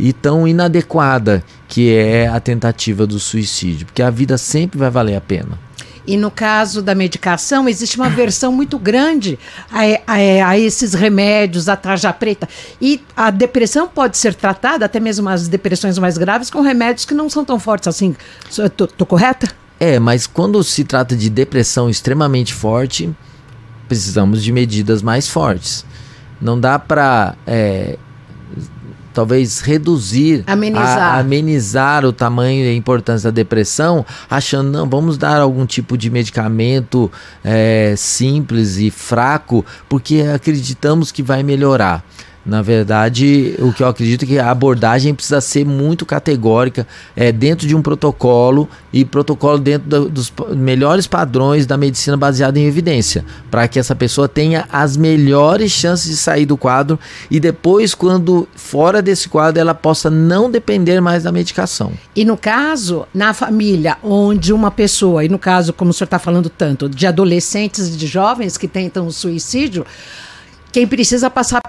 [0.00, 5.16] e tão inadequada que é a tentativa do suicídio, porque a vida sempre vai valer
[5.16, 5.58] a pena.
[6.06, 9.38] E no caso da medicação, existe uma versão muito grande
[9.70, 12.48] a, a, a, esses remédios, a tarja preta.
[12.80, 17.14] E a depressão pode ser tratada, até mesmo as depressões mais graves, com remédios que
[17.14, 18.16] não são tão fortes assim.
[18.48, 19.48] Estou correta?
[19.78, 23.14] É, mas quando se trata de depressão extremamente forte,
[23.86, 25.84] precisamos de medidas mais fortes.
[26.40, 27.98] Não dá para é,
[29.12, 31.14] talvez reduzir, amenizar.
[31.14, 35.96] A, amenizar o tamanho e a importância da depressão, achando, não, vamos dar algum tipo
[35.96, 37.10] de medicamento
[37.44, 42.04] é, simples e fraco, porque acreditamos que vai melhorar.
[42.44, 47.30] Na verdade, o que eu acredito é que a abordagem precisa ser muito categórica, é,
[47.30, 52.64] dentro de um protocolo e protocolo dentro da, dos melhores padrões da medicina baseada em
[52.64, 56.98] evidência, para que essa pessoa tenha as melhores chances de sair do quadro
[57.30, 61.92] e depois, quando fora desse quadro, ela possa não depender mais da medicação.
[62.16, 66.18] E no caso, na família, onde uma pessoa, e no caso, como o senhor está
[66.18, 69.84] falando tanto, de adolescentes e de jovens que tentam o suicídio,
[70.72, 71.60] quem precisa passar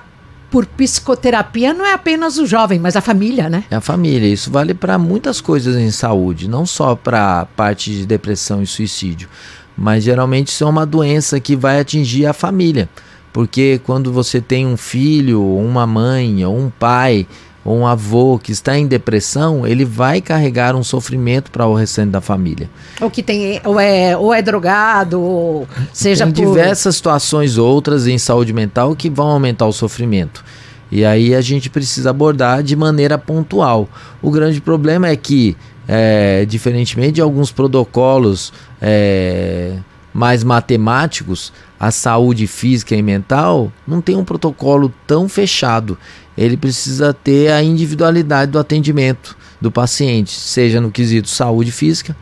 [0.51, 3.63] por psicoterapia não é apenas o jovem, mas a família, né?
[3.71, 4.27] É a família.
[4.27, 8.67] Isso vale para muitas coisas em saúde, não só para a parte de depressão e
[8.67, 9.29] suicídio,
[9.77, 12.89] mas geralmente isso é uma doença que vai atingir a família.
[13.31, 17.25] Porque quando você tem um filho, uma mãe, ou um pai,
[17.63, 22.09] ou um avô que está em depressão, ele vai carregar um sofrimento para o restante
[22.09, 22.69] da família.
[22.99, 26.53] Ou que tem ou é, ou é drogado, ou seja tem por...
[26.53, 30.43] diversas situações outras em saúde mental que vão aumentar o sofrimento.
[30.91, 33.87] E aí a gente precisa abordar de maneira pontual.
[34.21, 35.55] O grande problema é que,
[35.87, 39.77] é, diferentemente de alguns protocolos é,
[40.13, 45.97] mais matemáticos, a saúde física e mental não tem um protocolo tão fechado
[46.37, 52.15] ele precisa ter a individualidade do atendimento do paciente, seja no quesito saúde física,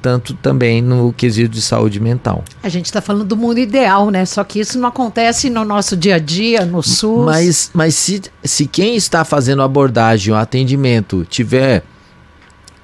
[0.00, 2.44] tanto também no quesito de saúde mental.
[2.62, 4.24] A gente está falando do mundo ideal, né?
[4.24, 7.24] Só que isso não acontece no nosso dia a dia, no SUS.
[7.24, 11.82] Mas, mas se, se quem está fazendo abordagem, o atendimento, tiver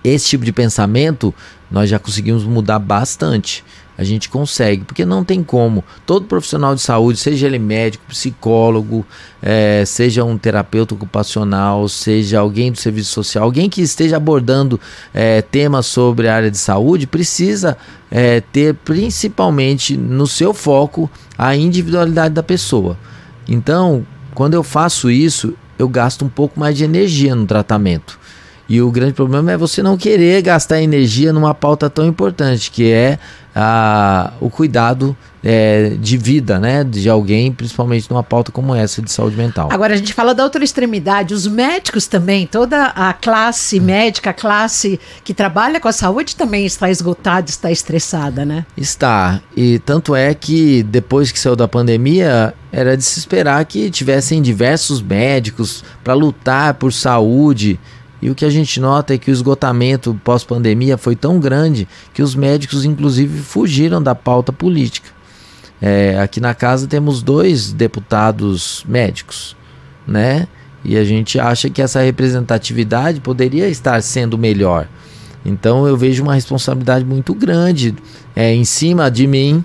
[0.02, 1.32] esse tipo de pensamento,
[1.70, 3.64] nós já conseguimos mudar bastante.
[3.96, 5.84] A gente consegue, porque não tem como.
[6.06, 9.06] Todo profissional de saúde, seja ele médico, psicólogo,
[9.42, 14.80] é, seja um terapeuta ocupacional, seja alguém do serviço social, alguém que esteja abordando
[15.12, 17.76] é, temas sobre a área de saúde, precisa
[18.10, 22.98] é, ter principalmente no seu foco a individualidade da pessoa.
[23.46, 28.18] Então, quando eu faço isso, eu gasto um pouco mais de energia no tratamento.
[28.68, 32.90] E o grande problema é você não querer gastar energia numa pauta tão importante, que
[32.90, 33.18] é
[33.54, 39.10] a, o cuidado é, de vida né, de alguém, principalmente numa pauta como essa de
[39.10, 39.68] saúde mental.
[39.70, 44.34] Agora, a gente fala da outra extremidade, os médicos também, toda a classe médica, a
[44.34, 48.64] classe que trabalha com a saúde também está esgotada, está estressada, né?
[48.76, 49.40] Está.
[49.56, 54.40] E tanto é que depois que saiu da pandemia, era de se esperar que tivessem
[54.40, 57.78] diversos médicos para lutar por saúde
[58.22, 62.22] e o que a gente nota é que o esgotamento pós-pandemia foi tão grande que
[62.22, 65.10] os médicos, inclusive, fugiram da pauta política.
[65.80, 69.56] É, aqui na casa temos dois deputados médicos,
[70.06, 70.46] né?
[70.84, 74.86] E a gente acha que essa representatividade poderia estar sendo melhor.
[75.44, 77.92] Então eu vejo uma responsabilidade muito grande
[78.36, 79.64] é, em cima de mim,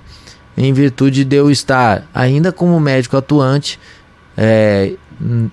[0.58, 3.80] em virtude de eu estar ainda como médico atuante,
[4.36, 4.94] é,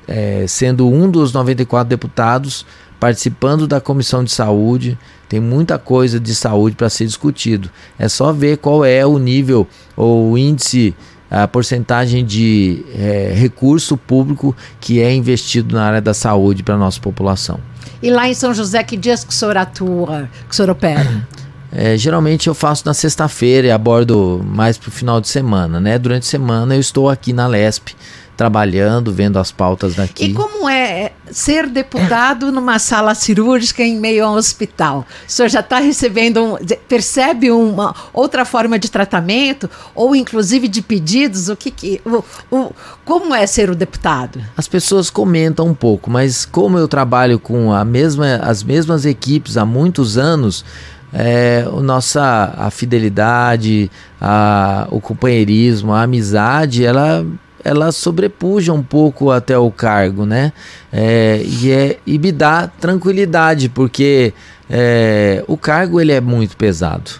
[0.06, 2.66] é, sendo um dos 94 deputados,
[3.04, 4.98] participando da comissão de saúde.
[5.28, 7.68] Tem muita coisa de saúde para ser discutido.
[7.98, 10.94] É só ver qual é o nível ou o índice
[11.30, 16.78] a porcentagem de é, recurso público que é investido na área da saúde para a
[16.78, 17.60] nossa população.
[18.02, 21.26] E lá em São José, que dias que o senhor atua, que o senhor opera?
[21.76, 25.98] É, geralmente eu faço na sexta-feira e abordo mais para o final de semana, né?
[25.98, 27.96] Durante a semana eu estou aqui na LESP,
[28.36, 30.26] trabalhando, vendo as pautas daqui.
[30.26, 35.06] E como é ser deputado numa sala cirúrgica em meio a um hospital?
[35.26, 36.56] O senhor já está recebendo, um,
[36.88, 41.48] percebe uma outra forma de tratamento ou inclusive de pedidos?
[41.48, 42.72] O que, que o, o,
[43.04, 44.40] como é ser o deputado?
[44.56, 49.56] As pessoas comentam um pouco, mas como eu trabalho com a mesma, as mesmas equipes
[49.56, 50.64] há muitos anos,
[51.12, 53.88] é, a nossa a fidelidade,
[54.20, 57.24] a, o companheirismo, a amizade, ela
[57.64, 60.52] ela sobrepuja um pouco até o cargo, né?
[60.92, 64.34] É, e, é, e me dá tranquilidade, porque
[64.68, 67.10] é, o cargo ele é muito pesado.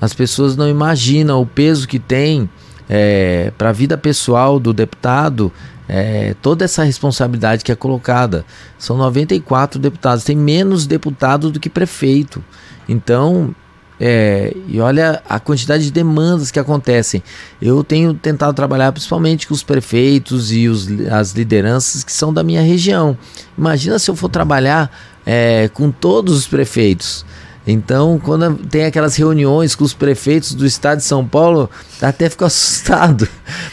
[0.00, 2.48] As pessoas não imaginam o peso que tem
[2.88, 5.52] é, para a vida pessoal do deputado,
[5.88, 8.44] é, toda essa responsabilidade que é colocada.
[8.78, 12.44] São 94 deputados, tem menos deputado do que prefeito.
[12.88, 13.54] Então,
[14.00, 17.22] é, e olha a quantidade de demandas que acontecem.
[17.60, 22.42] Eu tenho tentado trabalhar principalmente com os prefeitos e os, as lideranças que são da
[22.42, 23.16] minha região.
[23.56, 24.90] Imagina se eu for trabalhar
[25.26, 27.24] é, com todos os prefeitos.
[27.66, 31.68] Então, quando tem aquelas reuniões com os prefeitos do estado de São Paulo,
[32.00, 33.28] até fico assustado.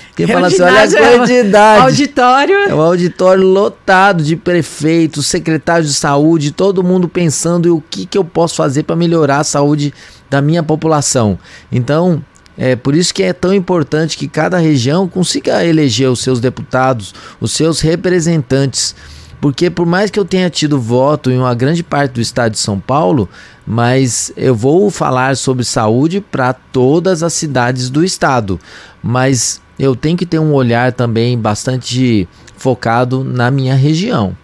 [0.09, 1.75] Porque é fala assim, olha a quantidade.
[1.75, 2.55] É auditório.
[2.69, 8.05] É um auditório lotado de prefeitos, secretários de saúde, todo mundo pensando em o que,
[8.05, 9.93] que eu posso fazer para melhorar a saúde
[10.29, 11.37] da minha população.
[11.71, 12.23] Então,
[12.57, 17.13] é por isso que é tão importante que cada região consiga eleger os seus deputados,
[17.39, 18.95] os seus representantes.
[19.41, 22.59] Porque por mais que eu tenha tido voto em uma grande parte do estado de
[22.59, 23.29] São Paulo,
[23.67, 28.59] mas eu vou falar sobre saúde para todas as cidades do estado.
[29.03, 34.35] Mas eu tenho que ter um olhar também bastante focado na minha região.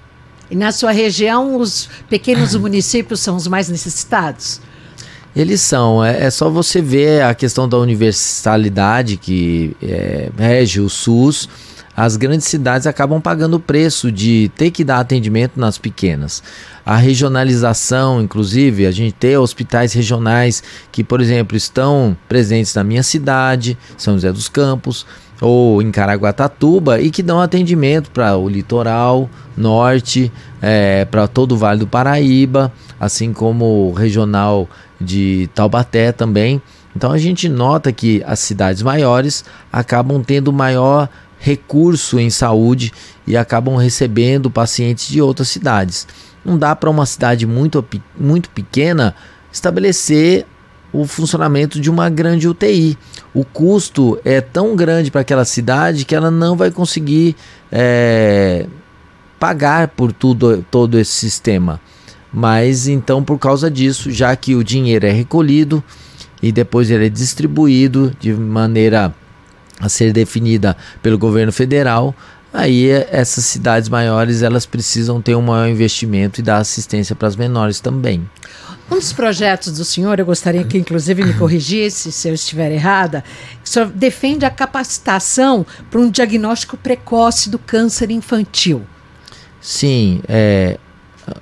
[0.49, 4.59] E na sua região, os pequenos municípios são os mais necessitados?
[5.35, 6.03] Eles são.
[6.03, 11.47] É, é, só você ver a questão da universalidade que é, rege o SUS.
[11.95, 16.41] As grandes cidades acabam pagando o preço de ter que dar atendimento nas pequenas.
[16.85, 23.03] A regionalização, inclusive, a gente ter hospitais regionais que, por exemplo, estão presentes na minha
[23.03, 25.05] cidade, São José dos Campos,
[25.41, 31.57] ou em Caraguatatuba, e que dão atendimento para o litoral norte, é, para todo o
[31.57, 34.67] Vale do Paraíba, assim como o regional
[35.01, 36.61] de Taubaté também.
[36.95, 41.09] Então a gente nota que as cidades maiores acabam tendo maior
[41.39, 42.91] recurso em saúde
[43.25, 46.07] e acabam recebendo pacientes de outras cidades.
[46.45, 47.83] Não dá para uma cidade muito,
[48.17, 49.15] muito pequena
[49.51, 50.45] estabelecer
[50.93, 52.97] o funcionamento de uma grande UTI.
[53.33, 57.35] O custo é tão grande para aquela cidade que ela não vai conseguir
[57.71, 58.67] é,
[59.39, 61.79] pagar por tudo, todo esse sistema.
[62.33, 65.83] Mas então, por causa disso, já que o dinheiro é recolhido
[66.41, 69.13] e depois ele é distribuído de maneira
[69.79, 72.15] a ser definida pelo governo federal,
[72.53, 77.35] aí essas cidades maiores elas precisam ter um maior investimento e dar assistência para as
[77.35, 78.29] menores também.
[78.89, 83.23] Um dos projetos do senhor, eu gostaria que inclusive me corrigisse se eu estiver errada,
[83.63, 88.85] senhor defende a capacitação para um diagnóstico precoce do câncer infantil.
[89.61, 90.77] Sim, é,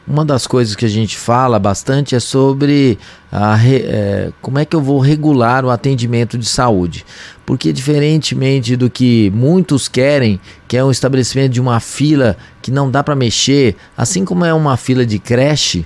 [0.07, 2.97] uma das coisas que a gente fala bastante é sobre
[3.31, 7.05] a, é, como é que eu vou regular o atendimento de saúde.
[7.45, 12.89] Porque, diferentemente do que muitos querem, que é um estabelecimento de uma fila que não
[12.89, 15.85] dá para mexer, assim como é uma fila de creche,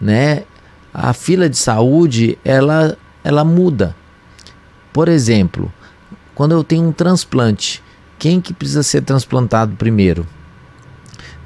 [0.00, 0.44] né?
[0.92, 3.94] A fila de saúde ela, ela muda.
[4.92, 5.72] Por exemplo,
[6.34, 7.82] quando eu tenho um transplante,
[8.18, 10.26] quem que precisa ser transplantado primeiro?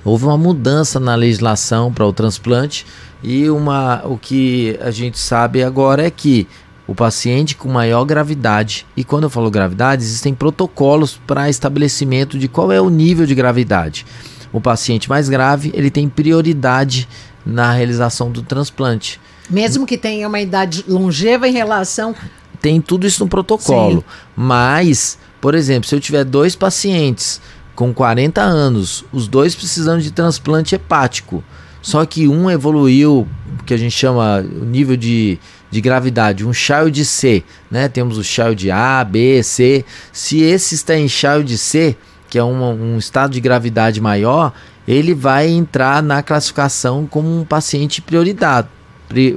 [0.05, 2.87] Houve uma mudança na legislação para o transplante
[3.23, 6.47] e uma, o que a gente sabe agora é que
[6.87, 12.49] o paciente com maior gravidade, e quando eu falo gravidade, existem protocolos para estabelecimento de
[12.49, 14.05] qual é o nível de gravidade.
[14.53, 17.09] O paciente mais grave, ele tem prioridade
[17.47, 19.21] na realização do transplante.
[19.49, 22.15] Mesmo que tenha uma idade longeva em relação
[22.61, 24.05] tem tudo isso no protocolo, Sim.
[24.37, 27.41] mas Por exemplo, se eu tiver dois pacientes
[27.81, 31.43] com 40 anos, os dois precisando de transplante hepático,
[31.81, 33.27] só que um evoluiu,
[33.65, 35.39] que a gente chama o nível de,
[35.71, 37.89] de gravidade, um child C, né?
[37.89, 39.83] Temos o child A, B, C.
[40.13, 41.97] Se esse está em child C,
[42.29, 44.53] que é uma, um estado de gravidade maior,
[44.87, 48.69] ele vai entrar na classificação como um paciente prioridade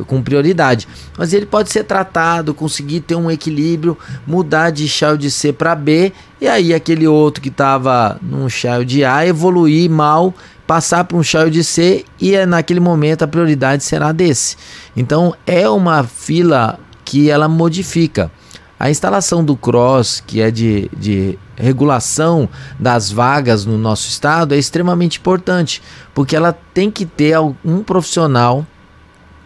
[0.08, 0.88] com prioridade.
[1.18, 6.12] Mas ele pode ser tratado, conseguir ter um equilíbrio, mudar de child C para B,
[6.40, 10.34] e aí aquele outro que estava num child A evoluir mal,
[10.68, 14.58] passar para um child C, e é naquele momento a prioridade será desse.
[14.96, 18.32] Então é uma fila que ela modifica.
[18.80, 24.58] A instalação do CROSS, que é de, de regulação das vagas no nosso estado, é
[24.58, 25.82] extremamente importante,
[26.14, 28.66] porque ela tem que ter um profissional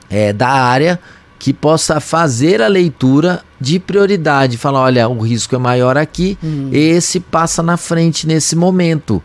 [0.09, 0.99] é, da área
[1.39, 6.69] que possa fazer a leitura de prioridade, falar, olha, o risco é maior aqui, uhum.
[6.71, 9.21] esse passa na frente nesse momento.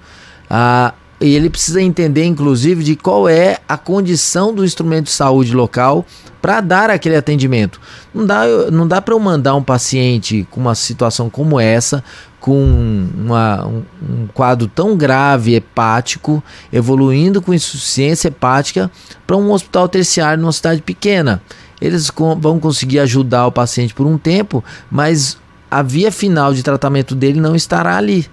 [0.48, 5.54] Ah, e ele precisa entender, inclusive, de qual é a condição do instrumento de saúde
[5.54, 6.04] local
[6.40, 7.80] para dar aquele atendimento.
[8.12, 12.02] Não dá, não dá para eu mandar um paciente com uma situação como essa,
[12.40, 16.42] com uma, um, um, quadro tão grave hepático,
[16.72, 18.90] evoluindo com insuficiência hepática,
[19.24, 21.40] para um hospital terciário numa cidade pequena.
[21.80, 25.38] Eles com, vão conseguir ajudar o paciente por um tempo, mas
[25.70, 28.28] a via final de tratamento dele não estará ali.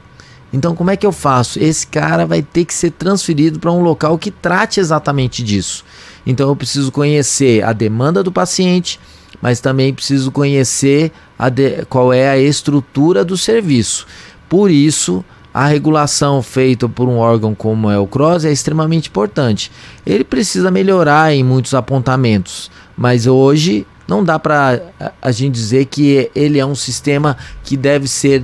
[0.52, 1.60] Então, como é que eu faço?
[1.60, 5.86] Esse cara vai ter que ser transferido para um local que trate exatamente disso.
[6.26, 9.00] Então, eu preciso conhecer a demanda do paciente,
[9.42, 11.12] mas também preciso conhecer
[11.54, 14.08] de, qual é a estrutura do serviço.
[14.50, 15.24] Por isso,
[15.54, 19.72] a regulação feita por um órgão como é o CROSS é extremamente importante.
[20.06, 24.82] Ele precisa melhorar em muitos apontamentos, mas hoje não dá para
[25.22, 28.44] a gente dizer que ele é um sistema que deve ser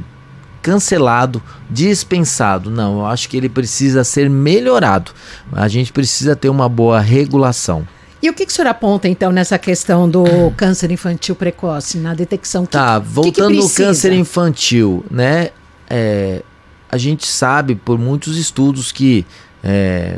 [0.65, 2.71] cancelado, dispensado.
[2.71, 5.11] Não, eu acho que ele precisa ser melhorado.
[5.51, 7.87] A gente precisa ter uma boa regulação.
[8.19, 10.23] E o que, que o senhor aponta, então, nessa questão do
[10.57, 12.65] câncer infantil precoce, na detecção?
[12.65, 15.51] Tá, que, voltando que que no câncer infantil, né?
[15.87, 16.41] É,
[16.89, 19.23] a gente sabe por muitos estudos que
[19.63, 20.17] é,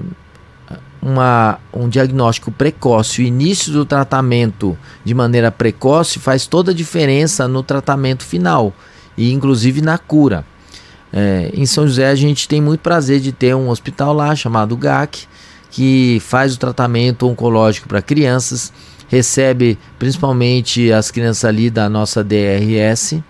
[1.01, 7.49] uma, um diagnóstico precoce, o início do tratamento de maneira precoce faz toda a diferença
[7.49, 8.73] no tratamento final
[9.17, 10.45] e inclusive na cura.
[11.11, 14.75] É, em São José a gente tem muito prazer de ter um hospital lá chamado
[14.77, 15.25] GAC,
[15.71, 18.71] que faz o tratamento oncológico para crianças,
[19.07, 23.21] recebe principalmente as crianças ali da nossa DRS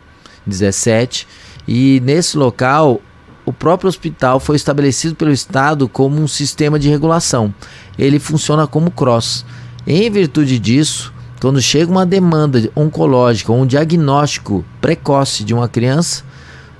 [0.46, 1.28] 17,
[1.68, 3.02] e nesse local
[3.46, 7.54] o próprio hospital foi estabelecido pelo Estado como um sistema de regulação.
[7.98, 9.46] Ele funciona como cross.
[9.86, 16.24] Em virtude disso, quando chega uma demanda oncológica ou um diagnóstico precoce de uma criança,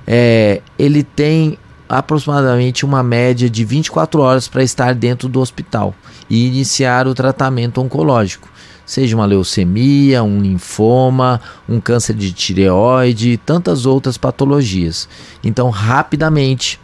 [0.06, 5.94] é, ele tem aproximadamente uma média de 24 horas para estar dentro do hospital
[6.28, 8.48] e iniciar o tratamento oncológico,
[8.84, 15.08] seja uma leucemia, um linfoma, um câncer de tireoide, tantas outras patologias.
[15.42, 16.78] Então, rapidamente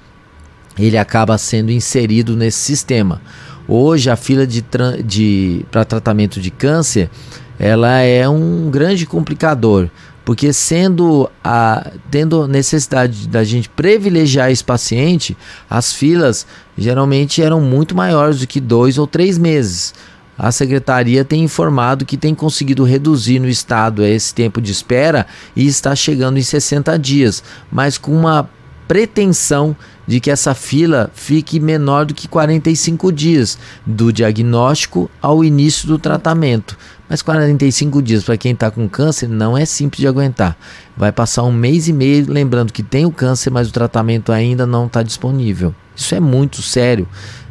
[0.79, 3.21] ele acaba sendo inserido nesse sistema.
[3.67, 4.63] Hoje a fila de,
[5.05, 7.11] de para tratamento de câncer
[7.59, 9.89] ela é um grande complicador,
[10.25, 15.37] porque sendo a tendo necessidade da gente privilegiar esse paciente,
[15.69, 16.47] as filas
[16.77, 19.95] geralmente eram muito maiores do que dois ou três meses.
[20.37, 25.67] A secretaria tem informado que tem conseguido reduzir no estado esse tempo de espera e
[25.67, 28.49] está chegando em 60 dias, mas com uma
[28.89, 29.77] pretensão
[30.07, 35.99] de que essa fila fique menor do que 45 dias do diagnóstico ao início do
[35.99, 36.77] tratamento.
[37.09, 40.57] Mas 45 dias para quem está com câncer não é simples de aguentar.
[40.97, 44.67] Vai passar um mês e meio lembrando que tem o câncer, mas o tratamento ainda
[44.67, 45.75] não está disponível.
[45.95, 47.07] Isso é muito sério,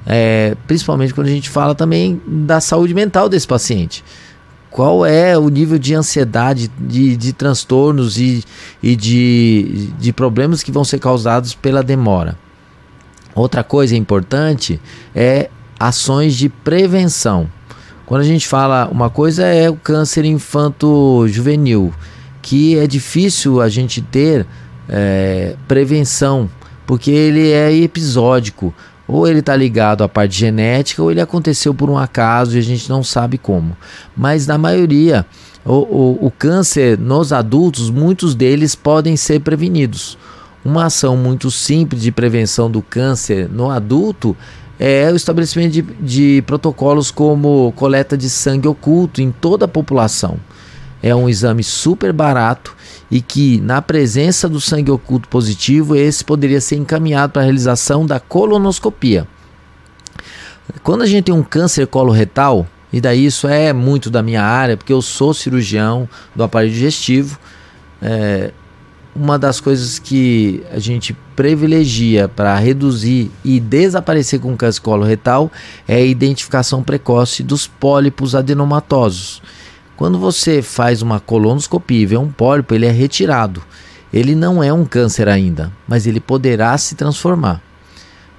[0.05, 4.03] é, principalmente quando a gente fala também da saúde mental desse paciente
[4.73, 8.43] qual é o nível de ansiedade, de, de transtornos e,
[8.81, 12.35] e de, de problemas que vão ser causados pela demora.
[13.35, 14.81] Outra coisa importante
[15.13, 17.47] é ações de prevenção.
[18.13, 21.91] Quando a gente fala, uma coisa é o câncer infanto-juvenil,
[22.43, 24.45] que é difícil a gente ter
[24.87, 26.47] é, prevenção,
[26.85, 28.71] porque ele é episódico.
[29.07, 32.61] Ou ele está ligado à parte genética, ou ele aconteceu por um acaso e a
[32.61, 33.75] gente não sabe como.
[34.15, 35.25] Mas na maioria,
[35.65, 40.19] o, o, o câncer nos adultos, muitos deles podem ser prevenidos.
[40.63, 44.37] Uma ação muito simples de prevenção do câncer no adulto
[44.85, 50.37] é o estabelecimento de, de protocolos como coleta de sangue oculto em toda a população.
[51.01, 52.75] é um exame super barato
[53.09, 58.05] e que, na presença do sangue oculto positivo, esse poderia ser encaminhado para a realização
[58.05, 59.25] da colonoscopia.
[60.81, 64.75] Quando a gente tem um câncer coloretal, e daí isso é muito da minha área,
[64.75, 67.39] porque eu sou cirurgião do aparelho digestivo,
[68.01, 68.51] é,
[69.15, 75.51] uma das coisas que a gente privilegia para reduzir e desaparecer com câncer coloretal
[75.87, 79.41] é a identificação precoce dos pólipos adenomatosos.
[79.95, 83.61] Quando você faz uma colonoscopia e vê um pólipo, ele é retirado.
[84.11, 87.61] Ele não é um câncer ainda, mas ele poderá se transformar.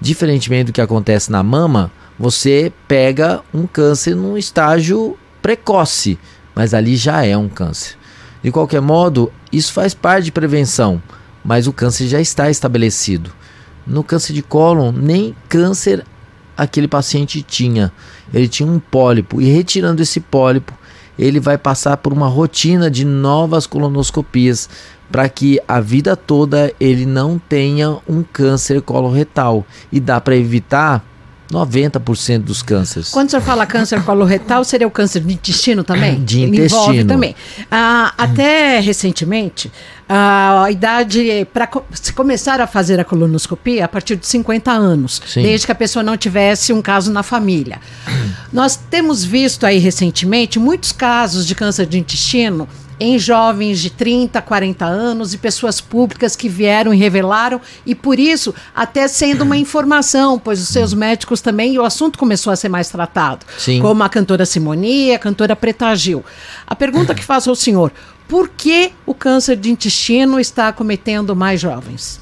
[0.01, 6.18] Diferentemente do que acontece na mama, você pega um câncer num estágio precoce,
[6.55, 7.97] mas ali já é um câncer.
[8.43, 11.03] De qualquer modo, isso faz parte de prevenção,
[11.45, 13.31] mas o câncer já está estabelecido.
[13.87, 16.05] No câncer de cólon, nem câncer
[16.57, 17.93] aquele paciente tinha.
[18.33, 20.73] Ele tinha um pólipo e retirando esse pólipo,
[21.19, 24.69] ele vai passar por uma rotina de novas colonoscopias
[25.11, 31.05] para que a vida toda ele não tenha um câncer coloretal e dá para evitar
[31.55, 33.11] 90% dos cânceres.
[33.11, 36.23] Quando o senhor fala câncer coloretal, seria o câncer de intestino também?
[36.23, 36.83] De Ele intestino.
[36.83, 37.37] Envolve também.
[37.71, 39.71] Ah, até recentemente,
[40.09, 45.43] a idade para se começar a fazer a colonoscopia a partir de 50 anos, Sim.
[45.43, 47.81] desde que a pessoa não tivesse um caso na família.
[48.53, 54.40] Nós temos visto aí recentemente muitos casos de câncer de intestino em jovens de 30,
[54.40, 59.57] 40 anos e pessoas públicas que vieram e revelaram, e por isso, até sendo uma
[59.57, 63.80] informação, pois os seus médicos também, e o assunto começou a ser mais tratado, Sim.
[63.80, 66.24] como a cantora Simonia, a cantora Preta Gil.
[66.66, 67.92] A pergunta que faço ao senhor:
[68.28, 72.20] por que o câncer de intestino está acometendo mais jovens,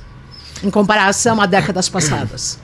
[0.62, 2.58] em comparação a décadas passadas?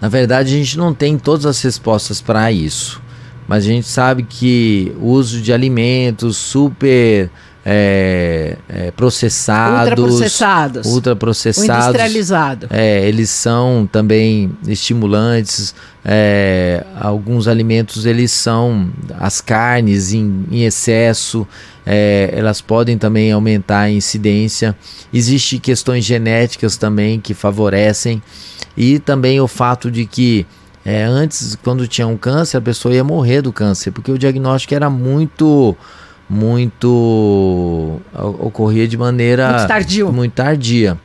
[0.00, 3.05] Na verdade, a gente não tem todas as respostas para isso
[3.48, 7.30] mas a gente sabe que o uso de alimentos super
[7.68, 12.68] é, é, processados, ultraprocessados, ultraprocessados, industrializado.
[12.70, 15.74] É, eles são também estimulantes.
[16.04, 18.88] É, alguns alimentos eles são
[19.18, 21.44] as carnes em, em excesso,
[21.84, 24.76] é, elas podem também aumentar a incidência.
[25.12, 28.22] Existem questões genéticas também que favorecem
[28.76, 30.46] e também o fato de que
[30.88, 34.72] é, antes, quando tinha um câncer, a pessoa ia morrer do câncer, porque o diagnóstico
[34.72, 35.76] era muito
[36.30, 38.00] muito
[38.38, 40.12] ocorria de maneira muito, tardio.
[40.12, 40.96] muito tardia.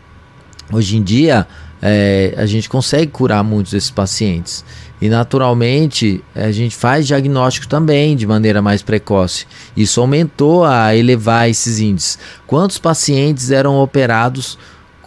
[0.71, 1.47] Hoje em dia,
[1.81, 4.63] é, a gente consegue curar muitos desses pacientes.
[5.01, 9.47] E naturalmente, a gente faz diagnóstico também de maneira mais precoce.
[9.75, 12.19] Isso aumentou a elevar esses índices.
[12.45, 14.59] Quantos pacientes eram operados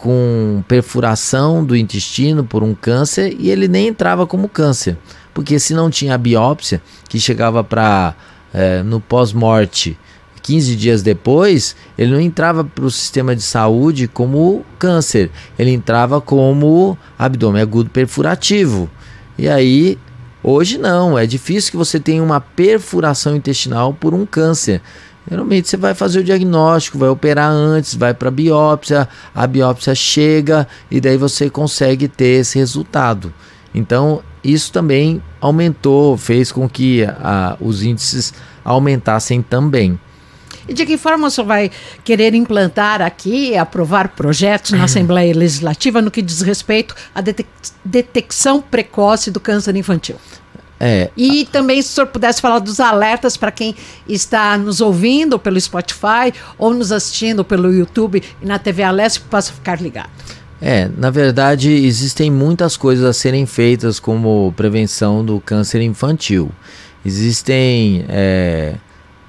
[0.05, 4.95] com perfuração do intestino por um câncer e ele nem entrava como câncer,
[5.33, 6.79] porque se não tinha biópsia
[7.09, 8.13] que chegava para
[8.53, 9.97] é, no pós-morte
[10.43, 16.21] 15 dias depois, ele não entrava para o sistema de saúde como câncer, ele entrava
[16.21, 18.87] como abdômen agudo perfurativo.
[19.39, 19.97] E aí,
[20.43, 24.83] hoje não, é difícil que você tenha uma perfuração intestinal por um câncer.
[25.29, 29.95] Geralmente você vai fazer o diagnóstico, vai operar antes, vai para a biópsia, a biópsia
[29.95, 33.33] chega e daí você consegue ter esse resultado.
[33.73, 39.99] Então, isso também aumentou, fez com que a, os índices aumentassem também.
[40.67, 41.71] E de que forma o senhor vai
[42.03, 47.21] querer implantar aqui, aprovar projetos na Assembleia Legislativa no que diz respeito à
[47.83, 50.15] detecção precoce do câncer infantil?
[50.79, 51.09] É.
[51.15, 53.75] E também, se o senhor pudesse falar dos alertas para quem
[54.07, 58.83] está nos ouvindo pelo Spotify ou nos assistindo pelo YouTube e na TV
[59.21, 60.09] que possa ficar ligado.
[60.61, 66.51] É, na verdade, existem muitas coisas a serem feitas como prevenção do câncer infantil.
[67.05, 68.05] Existem.
[68.09, 68.75] É,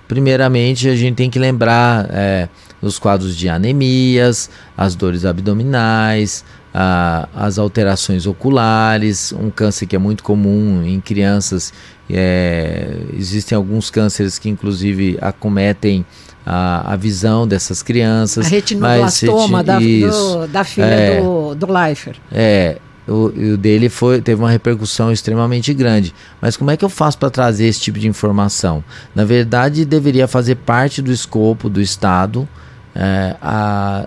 [0.08, 2.48] primeiramente, a gente tem que lembrar é,
[2.80, 6.44] os quadros de anemias, as dores abdominais,
[6.78, 11.72] a, as alterações oculares, um câncer que é muito comum em crianças.
[12.08, 16.04] É, existem alguns cânceres que, inclusive, acometem
[16.44, 18.44] a, a visão dessas crianças.
[18.44, 22.16] A retinoblastoma da, do, da filha é, do, do Leifer.
[22.30, 22.76] É,
[23.08, 26.14] o, o, dele foi, teve uma repercussão extremamente grande.
[26.42, 28.84] Mas como é que eu faço para trazer esse tipo de informação?
[29.14, 32.46] Na verdade, deveria fazer parte do escopo do Estado
[32.94, 34.06] é, a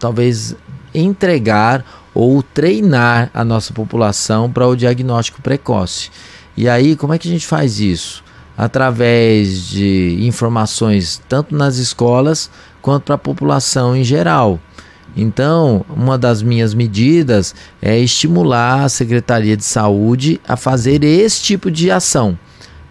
[0.00, 0.56] talvez
[0.94, 1.84] entregar
[2.14, 6.10] ou treinar a nossa população para o diagnóstico precoce.
[6.56, 8.24] E aí, como é que a gente faz isso?
[8.56, 12.50] Através de informações tanto nas escolas
[12.82, 14.58] quanto para a população em geral.
[15.16, 21.70] Então, uma das minhas medidas é estimular a Secretaria de Saúde a fazer esse tipo
[21.70, 22.38] de ação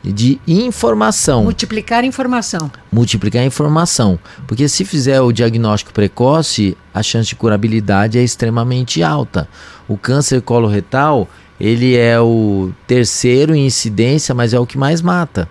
[0.03, 1.43] de informação.
[1.43, 2.71] Multiplicar informação.
[2.91, 4.17] Multiplicar informação.
[4.47, 9.47] Porque se fizer o diagnóstico precoce, a chance de curabilidade é extremamente alta.
[9.87, 11.27] O câncer coloretal,
[11.59, 15.49] ele é o terceiro em incidência, mas é o que mais mata.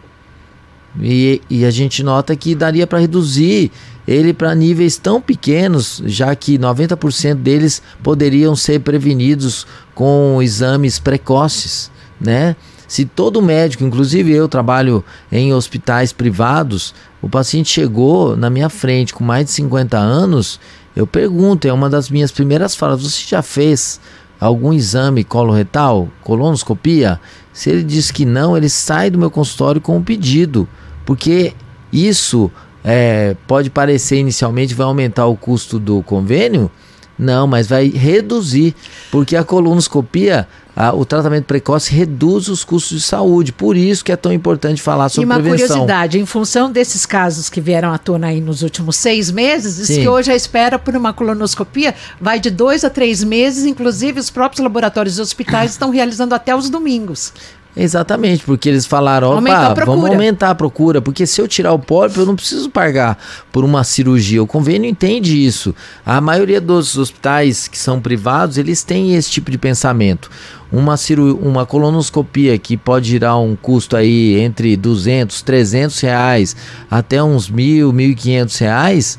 [1.01, 3.71] E, e a gente nota que daria para reduzir
[4.07, 11.91] ele para níveis tão pequenos, já que 90% deles poderiam ser prevenidos com exames precoces,
[12.19, 12.57] né?
[12.89, 19.13] Se todo médico, inclusive eu trabalho em hospitais privados, o paciente chegou na minha frente
[19.13, 20.59] com mais de 50 anos,
[20.97, 24.01] eu pergunto, é uma das minhas primeiras falas, você já fez
[24.41, 27.21] algum exame coloretal, colonoscopia?
[27.53, 30.67] Se ele diz que não, ele sai do meu consultório com um pedido,
[31.05, 31.53] porque
[31.93, 32.51] isso
[32.83, 36.71] é, pode parecer inicialmente vai aumentar o custo do convênio,
[37.19, 38.75] não, mas vai reduzir,
[39.11, 40.47] porque a colonoscopia,
[40.79, 43.51] a, o tratamento precoce reduz os custos de saúde.
[43.51, 45.45] Por isso que é tão importante falar sobre prevenção.
[45.45, 45.77] E uma prevenção.
[45.81, 49.89] curiosidade, em função desses casos que vieram à tona aí nos últimos seis meses, diz
[49.89, 50.03] Sim.
[50.03, 54.31] que hoje a espera por uma colonoscopia vai de dois a três meses, inclusive os
[54.31, 57.33] próprios laboratórios e hospitais estão realizando até os domingos.
[57.81, 62.19] Exatamente, porque eles falaram, opa, vamos aumentar a procura, porque se eu tirar o pólipo,
[62.19, 63.17] eu não preciso pagar
[63.53, 64.43] por uma cirurgia.
[64.43, 65.73] O convênio entende isso.
[66.05, 70.29] A maioria dos hospitais que são privados, eles têm esse tipo de pensamento.
[70.73, 76.57] Uma, ciru uma colonoscopia que pode girar um custo aí entre 200, 300 reais
[76.91, 79.19] até uns mil, 1.500 reais,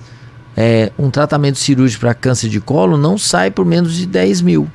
[0.58, 4.70] é, um tratamento cirúrgico para câncer de colo não sai por menos de 10 mil.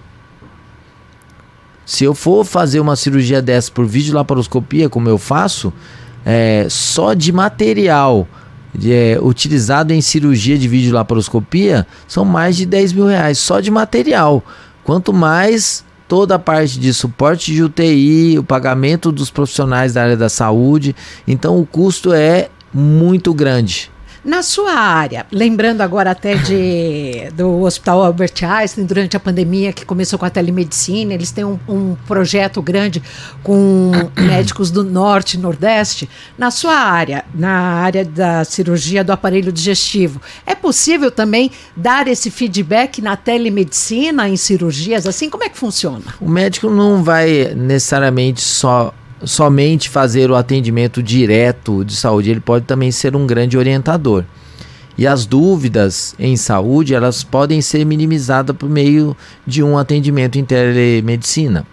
[1.86, 5.72] Se eu for fazer uma cirurgia dessa por videolaparoscopia, como eu faço,
[6.24, 8.26] é, só de material
[8.84, 14.42] é, utilizado em cirurgia de videolaparoscopia são mais de 10 mil reais, só de material.
[14.82, 20.16] Quanto mais toda a parte de suporte de UTI, o pagamento dos profissionais da área
[20.16, 20.94] da saúde,
[21.26, 23.90] então o custo é muito grande.
[24.24, 29.84] Na sua área, lembrando agora até de, do Hospital Albert Einstein, durante a pandemia, que
[29.84, 33.02] começou com a telemedicina, eles têm um, um projeto grande
[33.42, 36.08] com médicos do Norte e Nordeste.
[36.38, 42.30] Na sua área, na área da cirurgia do aparelho digestivo, é possível também dar esse
[42.30, 45.28] feedback na telemedicina, em cirurgias assim?
[45.28, 46.02] Como é que funciona?
[46.18, 48.94] O médico não vai necessariamente só
[49.26, 54.24] somente fazer o atendimento direto de saúde, ele pode também ser um grande orientador.
[54.96, 59.16] E as dúvidas em saúde, elas podem ser minimizadas por meio
[59.46, 61.66] de um atendimento em telemedicina.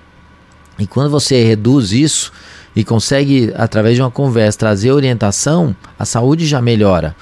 [0.80, 2.32] E quando você reduz isso
[2.76, 7.16] e consegue, através de uma conversa, trazer orientação, a saúde já melhora.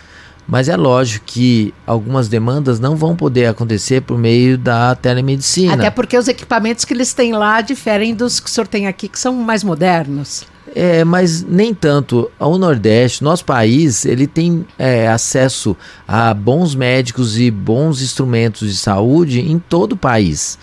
[0.50, 5.76] Mas é lógico que algumas demandas não vão poder acontecer por meio da telemedicina.
[5.76, 9.08] Até porque os equipamentos que eles têm lá diferem dos que o senhor tem aqui,
[9.08, 10.44] que são mais modernos.
[10.76, 12.32] É, mas nem tanto.
[12.40, 15.78] O Nordeste, nosso país, ele tem é, acesso
[16.08, 20.58] a bons médicos e bons instrumentos de saúde em todo o país.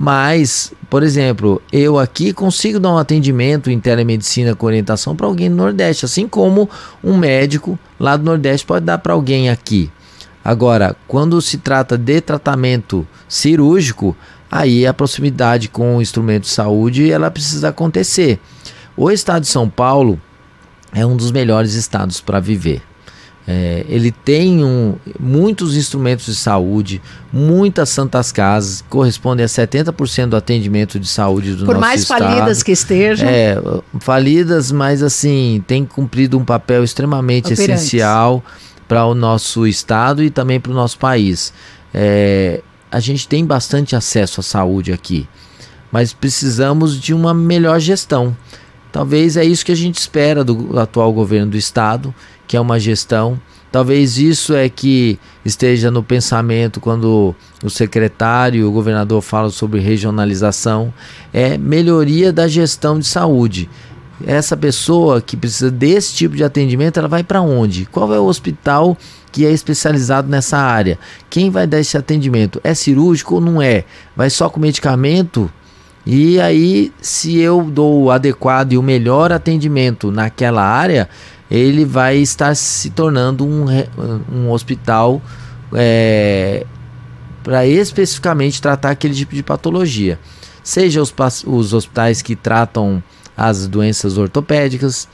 [0.00, 5.48] Mas, por exemplo, eu aqui consigo dar um atendimento em telemedicina com orientação para alguém
[5.48, 6.70] no Nordeste, assim como
[7.02, 9.90] um médico lá do Nordeste pode dar para alguém aqui.
[10.44, 14.16] Agora, quando se trata de tratamento cirúrgico,
[14.48, 18.38] aí a proximidade com o instrumento de saúde ela precisa acontecer.
[18.96, 20.20] O estado de São Paulo
[20.92, 22.87] é um dos melhores estados para viver.
[23.50, 27.00] É, ele tem um, muitos instrumentos de saúde,
[27.32, 32.24] muitas santas casas, correspondem a 70% do atendimento de saúde do Por nosso mais estado.
[32.24, 33.26] falidas que estejam.
[33.26, 33.56] É,
[34.00, 37.84] falidas, mas assim, tem cumprido um papel extremamente Operantes.
[37.84, 38.44] essencial
[38.86, 41.50] para o nosso estado e também para o nosso país.
[41.94, 42.60] É,
[42.92, 45.26] a gente tem bastante acesso à saúde aqui,
[45.90, 48.36] mas precisamos de uma melhor gestão.
[48.92, 52.14] Talvez é isso que a gente espera do atual governo do estado
[52.48, 53.38] que é uma gestão.
[53.70, 60.92] Talvez isso é que esteja no pensamento quando o secretário, o governador fala sobre regionalização,
[61.32, 63.68] é melhoria da gestão de saúde.
[64.26, 67.84] Essa pessoa que precisa desse tipo de atendimento, ela vai para onde?
[67.86, 68.96] Qual é o hospital
[69.30, 70.98] que é especializado nessa área?
[71.28, 72.60] Quem vai dar esse atendimento?
[72.64, 73.84] É cirúrgico ou não é?
[74.16, 75.48] Vai só com medicamento?
[76.04, 81.06] E aí, se eu dou o adequado e o melhor atendimento naquela área,
[81.50, 83.66] ele vai estar se tornando um,
[84.32, 85.22] um hospital
[85.72, 86.66] é,
[87.42, 90.18] para especificamente tratar aquele tipo de patologia.
[90.62, 91.14] Seja os,
[91.46, 93.02] os hospitais que tratam
[93.36, 95.08] as doenças ortopédicas,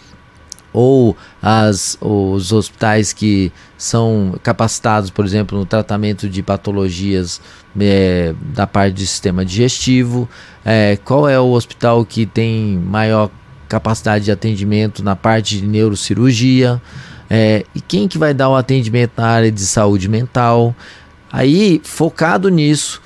[0.74, 7.41] ou as, os hospitais que são capacitados, por exemplo, no tratamento de patologias
[7.78, 10.28] é, da parte do sistema digestivo,
[10.64, 13.30] é, qual é o hospital que tem maior
[13.69, 16.81] capacidade de atendimento na parte de neurocirurgia.
[17.29, 20.75] É, e quem que vai dar o atendimento na área de saúde mental?
[21.33, 23.03] Aí, focado nisso,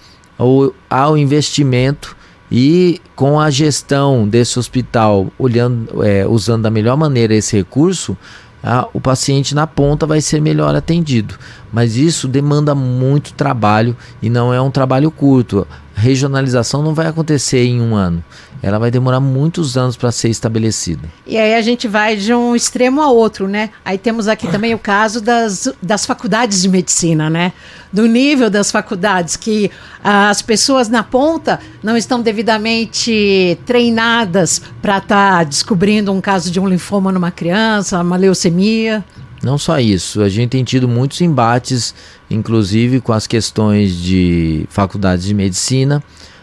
[0.90, 2.16] há o investimento
[2.50, 8.16] e com a gestão desse hospital olhando, é, usando da melhor maneira esse recurso,
[8.62, 11.38] a, o paciente na ponta vai ser melhor atendido.
[11.72, 15.66] Mas isso demanda muito trabalho e não é um trabalho curto.
[15.94, 18.22] Regionalização não vai acontecer em um ano
[18.62, 21.08] ela vai demorar muitos anos para ser estabelecida.
[21.26, 23.70] E aí a gente vai de um extremo a outro, né?
[23.84, 27.52] Aí temos aqui também o caso das, das faculdades de medicina, né?
[27.92, 29.70] Do nível das faculdades, que
[30.02, 36.58] as pessoas na ponta não estão devidamente treinadas para estar tá descobrindo um caso de
[36.58, 39.04] um linfoma numa criança, uma leucemia.
[39.42, 41.94] Não só isso, a gente tem tido muitos embates,
[42.28, 46.02] inclusive com as questões de faculdades de medicina.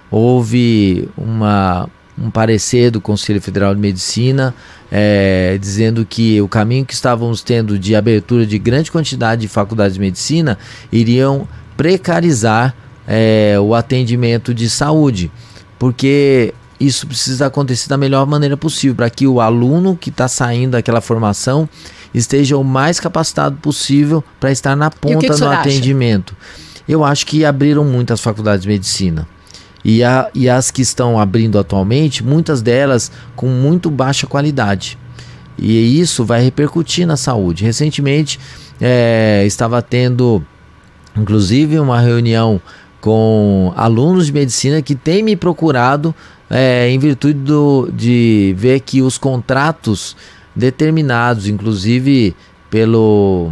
[0.09, 4.53] Houve uma um parecer do Conselho Federal de Medicina
[4.91, 9.95] é, dizendo que o caminho que estávamos tendo de abertura de grande quantidade de faculdades
[9.95, 10.57] de medicina
[10.91, 12.74] iriam precarizar
[13.07, 15.32] é, o atendimento de saúde,
[15.78, 20.72] porque isso precisa acontecer da melhor maneira possível para que o aluno que está saindo
[20.72, 21.68] daquela formação
[22.13, 26.36] esteja o mais capacitado possível para estar na ponta do atendimento.
[26.39, 26.66] Acha?
[26.88, 29.28] Eu acho que abriram muitas faculdades de medicina.
[29.88, 34.97] E, a, e as que estão abrindo atualmente, muitas delas com muito baixa qualidade.
[35.59, 37.63] E isso vai repercutir na saúde.
[37.63, 38.39] Recentemente
[38.81, 40.43] é, estava tendo,
[41.15, 42.59] inclusive, uma reunião
[42.99, 46.15] com alunos de medicina que têm me procurado
[46.49, 50.17] é, em virtude do, de ver que os contratos
[50.55, 52.36] determinados, inclusive
[52.69, 53.51] pelo,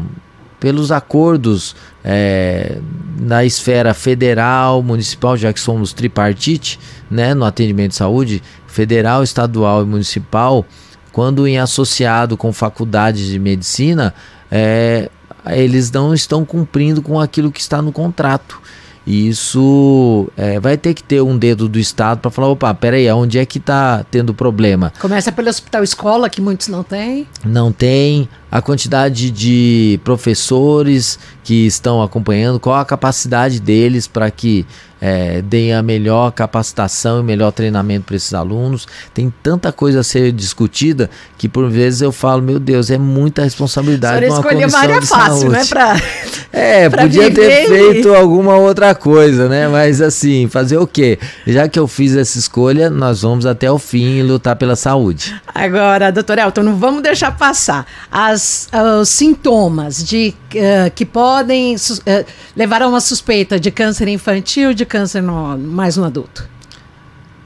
[0.60, 2.78] pelos acordos é,
[3.20, 6.80] na esfera federal, municipal, já que somos tripartite,
[7.10, 10.66] né, no atendimento de saúde, federal, estadual e municipal,
[11.12, 14.14] quando em associado com faculdades de medicina,
[14.52, 15.10] é,
[15.48, 18.60] eles não estão cumprindo com aquilo que está no contrato.
[19.06, 23.12] E isso é, vai ter que ter um dedo do Estado para falar: opa, peraí,
[23.12, 24.94] onde é que está tendo problema?
[25.00, 27.28] Começa pelo hospital escola, que muitos não têm.
[27.44, 34.64] Não tem a quantidade de professores que estão acompanhando, qual a capacidade deles para que
[35.02, 38.88] é, deem a melhor capacitação e melhor treinamento para esses alunos.
[39.14, 43.44] Tem tanta coisa a ser discutida que por vezes eu falo, meu Deus, é muita
[43.44, 44.26] responsabilidade.
[44.26, 45.66] Você escolheu uma área fácil, né?
[45.66, 45.98] Pra,
[46.54, 49.68] é, pra podia ter feito alguma outra coisa, né?
[49.68, 51.20] Mas assim, fazer o quê?
[51.46, 55.36] Já que eu fiz essa escolha, nós vamos até o fim lutar pela saúde.
[55.54, 57.86] Agora, doutor Elton, não vamos deixar passar.
[58.10, 58.70] As as,
[59.02, 62.26] os sintomas de, uh, que podem uh,
[62.56, 66.50] levar a uma suspeita de câncer infantil, de câncer no, mais no adulto?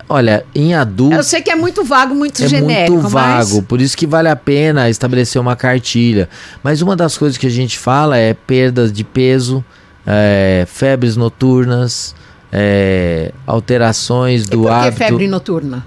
[0.10, 1.16] Olha, em adulto.
[1.16, 2.94] Eu sei que é muito vago, muito é genérico.
[2.94, 3.66] Muito vago, mas...
[3.66, 6.30] por isso que vale a pena estabelecer uma cartilha.
[6.64, 9.64] Mas uma das coisas que a gente fala é perdas de peso,
[10.06, 12.16] é, febres noturnas,
[12.52, 14.92] é, alterações do e por hábito.
[14.98, 15.86] Que febre noturna?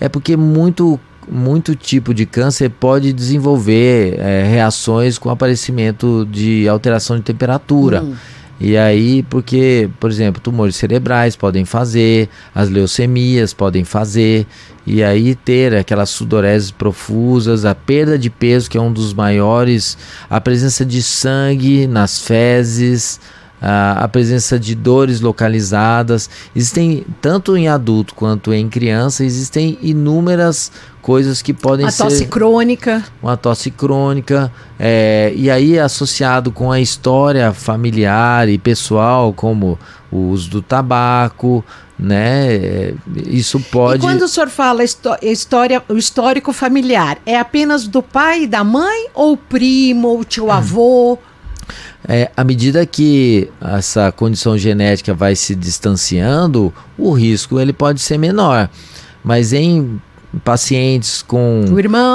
[0.00, 0.98] É porque muito
[1.30, 8.02] muito tipo de câncer pode desenvolver é, reações com aparecimento de alteração de temperatura.
[8.02, 8.14] Hum.
[8.60, 14.46] E aí, porque, por exemplo, tumores cerebrais podem fazer, as leucemias podem fazer,
[14.86, 19.98] e aí ter aquelas sudoreses profusas, a perda de peso, que é um dos maiores,
[20.30, 23.18] a presença de sangue nas fezes,
[23.60, 26.28] a, a presença de dores localizadas.
[26.54, 30.70] Existem, tanto em adulto quanto em criança, existem inúmeras
[31.04, 32.02] coisas que podem uma ser.
[32.02, 33.04] Uma tosse crônica.
[33.22, 34.50] Uma tosse crônica.
[34.78, 39.78] É, e aí, associado com a história familiar e pessoal, como
[40.10, 41.62] o uso do tabaco,
[41.98, 42.54] né?
[42.54, 42.94] É,
[43.26, 43.98] isso pode.
[43.98, 48.64] E quando o senhor fala história, o histórico familiar, é apenas do pai e da
[48.64, 51.18] mãe, ou primo, ou tio avô?
[52.08, 58.16] É, à medida que essa condição genética vai se distanciando, o risco ele pode ser
[58.16, 58.70] menor.
[59.22, 60.00] Mas em
[60.42, 61.64] pacientes com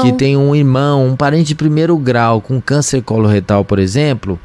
[0.01, 4.39] que tem um irmão, um parente de primeiro grau com câncer coloretal, por exemplo,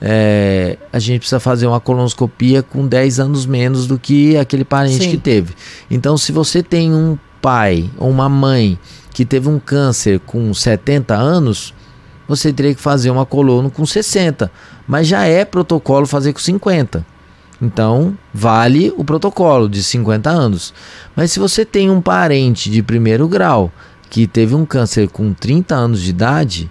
[0.00, 5.04] é, a gente precisa fazer uma colonoscopia com 10 anos menos do que aquele parente
[5.04, 5.10] Sim.
[5.10, 5.54] que teve.
[5.90, 8.78] Então, se você tem um pai ou uma mãe
[9.12, 11.74] que teve um câncer com 70 anos,
[12.28, 14.50] você teria que fazer uma colono com 60,
[14.86, 17.04] mas já é protocolo fazer com 50.
[17.60, 20.72] Então, vale o protocolo de 50 anos.
[21.16, 23.72] Mas se você tem um parente de primeiro grau
[24.08, 26.70] que teve um câncer com 30 anos de idade,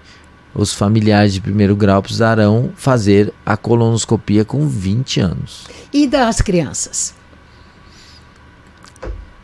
[0.55, 5.67] os familiares de primeiro grau precisarão fazer a colonoscopia com 20 anos.
[5.93, 7.13] E das crianças?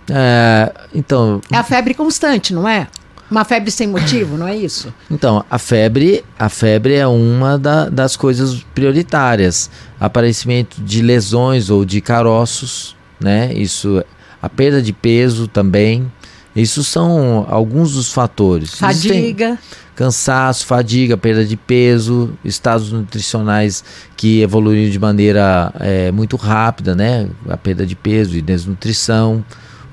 [0.09, 1.41] É, então.
[1.51, 2.87] É a febre constante, não é?
[3.33, 4.93] Uma febre sem motivo, não é isso?
[5.09, 9.71] Então, a febre, a febre é uma da, das coisas prioritárias.
[9.99, 13.51] Aparecimento de lesões ou de caroços, né?
[13.51, 14.03] Isso,
[14.39, 16.11] a perda de peso também.
[16.55, 18.75] Isso são alguns dos fatores.
[18.75, 19.57] Fadiga.
[19.95, 23.83] cansaço, fadiga, perda de peso, estados nutricionais
[24.15, 27.27] que evoluíram de maneira é, muito rápida, né?
[27.49, 29.43] A perda de peso e desnutrição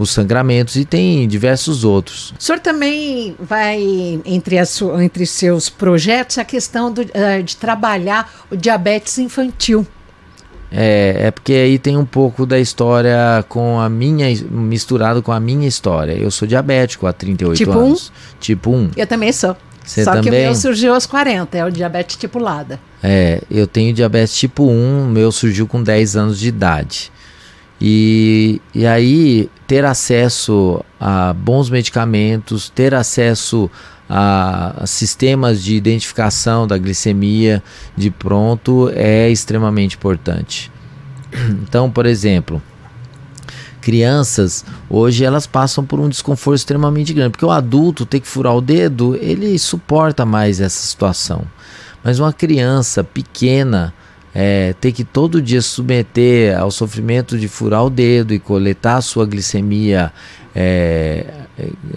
[0.03, 2.32] os sangramentos e tem diversos outros.
[2.38, 3.78] O senhor também vai,
[4.24, 9.86] entre, as, entre seus projetos, a questão do, uh, de trabalhar o diabetes infantil.
[10.72, 15.40] É, é porque aí tem um pouco da história com a minha, misturado com a
[15.40, 16.12] minha história.
[16.12, 18.09] Eu sou diabético há 38 tipo anos.
[18.09, 18.38] Um?
[18.38, 18.90] Tipo 1.
[18.96, 19.57] Eu também sou.
[19.84, 20.30] Você Só também?
[20.30, 22.78] que o meu surgiu aos 40, é o diabetes tipulada.
[23.03, 27.11] É, eu tenho diabetes tipo 1, o meu surgiu com 10 anos de idade.
[27.80, 33.70] E, e aí, ter acesso a bons medicamentos, ter acesso
[34.08, 37.62] a, a sistemas de identificação da glicemia
[37.96, 40.70] de pronto é extremamente importante.
[41.62, 42.60] Então, por exemplo,
[43.80, 48.56] crianças hoje elas passam por um desconforto extremamente grande, porque o adulto tem que furar
[48.56, 51.44] o dedo, ele suporta mais essa situação.
[52.02, 53.94] Mas uma criança pequena,
[54.34, 59.00] é, ter que todo dia submeter ao sofrimento de furar o dedo e coletar a
[59.00, 60.12] sua glicemia,
[60.54, 61.26] é,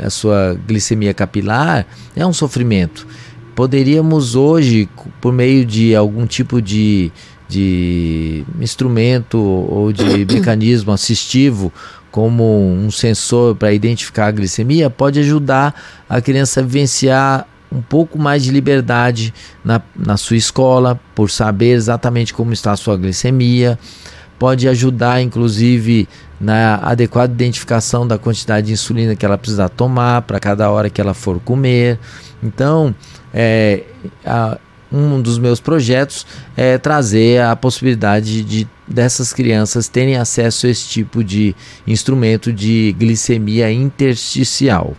[0.02, 3.08] a sua glicemia capilar, é um sofrimento.
[3.56, 4.90] Poderíamos hoje,
[5.22, 7.12] por meio de algum tipo de,
[7.48, 11.72] de instrumento ou de mecanismo assistivo,
[12.10, 15.74] como um sensor para identificar a glicemia, pode ajudar
[16.10, 21.72] a criança a vivenciar um pouco mais de liberdade na, na sua escola, por saber
[21.72, 23.80] exatamente como está a sua glicemia,
[24.38, 26.08] pode ajudar inclusive
[26.40, 31.00] na adequada identificação da quantidade de insulina que ela precisa tomar para cada hora que
[31.00, 31.98] ela for comer.
[32.44, 32.94] Então,
[33.34, 33.84] é,
[34.26, 34.58] a,
[34.92, 40.88] um dos meus projetos é trazer a possibilidade de dessas crianças terem acesso a esse
[40.88, 41.56] tipo de
[41.88, 44.96] instrumento de glicemia intersticial.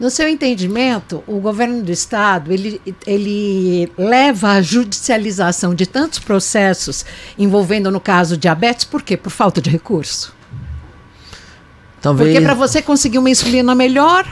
[0.00, 7.04] No seu entendimento, o governo do estado ele, ele leva à judicialização de tantos processos
[7.38, 9.14] envolvendo, no caso, diabetes, por quê?
[9.14, 10.34] Por falta de recurso.
[12.00, 12.30] Talvez...
[12.30, 14.26] Porque para você conseguir uma insulina melhor,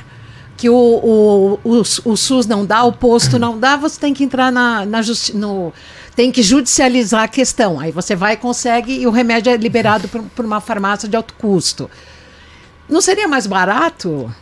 [0.57, 4.25] que o, o, o, o, SUS não dá, o posto não dá, você tem que
[4.25, 5.73] entrar na, na justi no
[6.17, 7.79] tem que judicializar a questão.
[7.79, 11.17] Aí você vai e consegue e o remédio é liberado por, por uma farmácia de
[11.17, 11.89] alto custo.
[12.89, 14.35] Não seria mais barato?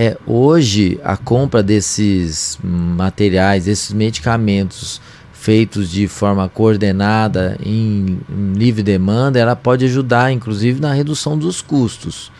[0.00, 5.00] É, hoje a compra desses materiais, desses medicamentos
[5.32, 11.60] feitos de forma coordenada em, em livre demanda, ela pode ajudar inclusive na redução dos
[11.60, 12.30] custos.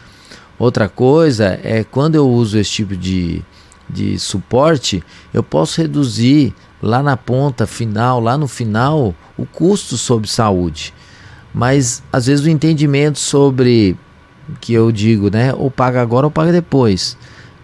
[0.56, 3.42] Outra coisa é quando eu uso esse tipo de,
[3.90, 5.02] de suporte,
[5.34, 10.94] eu posso reduzir lá na ponta final, lá no final, o custo sobre saúde.
[11.52, 13.96] Mas às vezes o entendimento sobre
[14.60, 17.16] que eu digo, né, ou paga agora ou paga depois.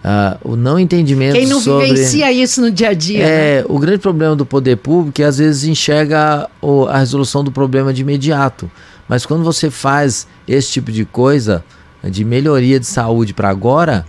[0.05, 1.87] Uh, o não entendimento Quem não sobre...
[1.87, 3.25] vivencia isso no dia a dia.
[3.25, 3.67] É, né?
[3.71, 7.91] o grande problema do poder público é às vezes enxerga o, a resolução do problema
[7.91, 8.71] de imediato.
[9.09, 11.65] Mas quando você faz esse tipo de coisa,
[12.03, 14.05] de melhoria de saúde para agora,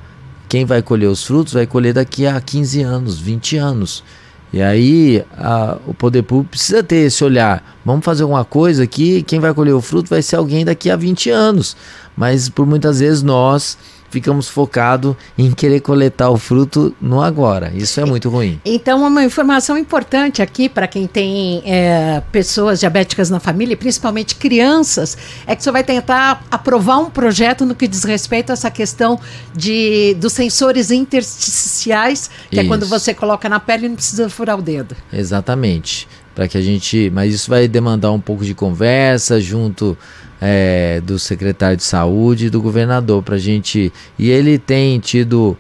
[0.50, 4.04] quem vai colher os frutos vai colher daqui a 15 anos, 20 anos.
[4.52, 7.78] E aí a, o poder público precisa ter esse olhar.
[7.86, 10.98] Vamos fazer alguma coisa aqui, quem vai colher o fruto vai ser alguém daqui a
[10.98, 11.76] 20 anos.
[12.18, 13.78] Mas por muitas vezes nós
[14.16, 17.74] ficamos focados em querer coletar o fruto no agora.
[17.76, 18.62] Isso é muito ruim.
[18.64, 25.18] Então, uma informação importante aqui para quem tem é, pessoas diabéticas na família, principalmente crianças,
[25.46, 29.20] é que você vai tentar aprovar um projeto no que diz respeito a essa questão
[29.54, 32.66] de, dos sensores intersticiais, que isso.
[32.66, 34.96] é quando você coloca na pele e não precisa furar o dedo.
[35.12, 36.08] Exatamente.
[36.34, 37.10] Para que a gente.
[37.14, 39.98] Mas isso vai demandar um pouco de conversa junto
[40.42, 43.92] é, do secretário de saúde e do governador para gente.
[44.18, 45.58] E ele tem tido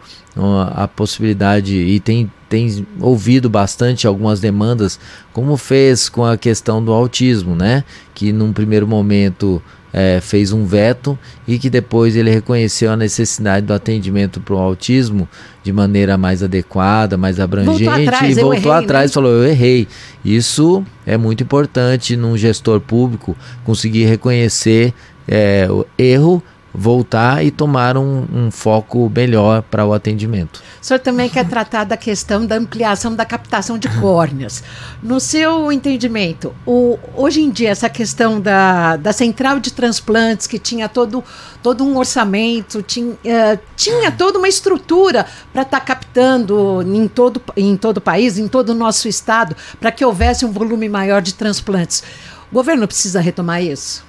[0.74, 5.00] a possibilidade e tem, tem ouvido bastante algumas demandas,
[5.32, 7.84] como fez com a questão do autismo, né?
[8.14, 9.62] Que num primeiro momento
[9.98, 11.18] é, fez um veto
[11.48, 15.26] e que depois ele reconheceu a necessidade do atendimento para o autismo
[15.64, 19.12] de maneira mais adequada, mais abrangente voltou atrás, e voltou errei, atrás né?
[19.12, 19.88] e falou: Eu errei.
[20.24, 24.93] Isso é muito importante num gestor público conseguir reconhecer
[25.26, 26.43] é, o erro
[26.78, 30.62] voltar e tomar um, um foco melhor para o atendimento.
[30.82, 34.64] O senhor também quer tratar da questão da ampliação da captação de córneas.
[35.02, 40.60] No seu entendimento, o, hoje em dia, essa questão da, da central de transplantes, que
[40.60, 41.24] tinha todo,
[41.64, 47.42] todo um orçamento, tinha, uh, tinha toda uma estrutura para estar tá captando em todo,
[47.56, 51.22] em todo o país, em todo o nosso estado, para que houvesse um volume maior
[51.22, 52.04] de transplantes.
[52.52, 54.04] O governo precisa retomar isso?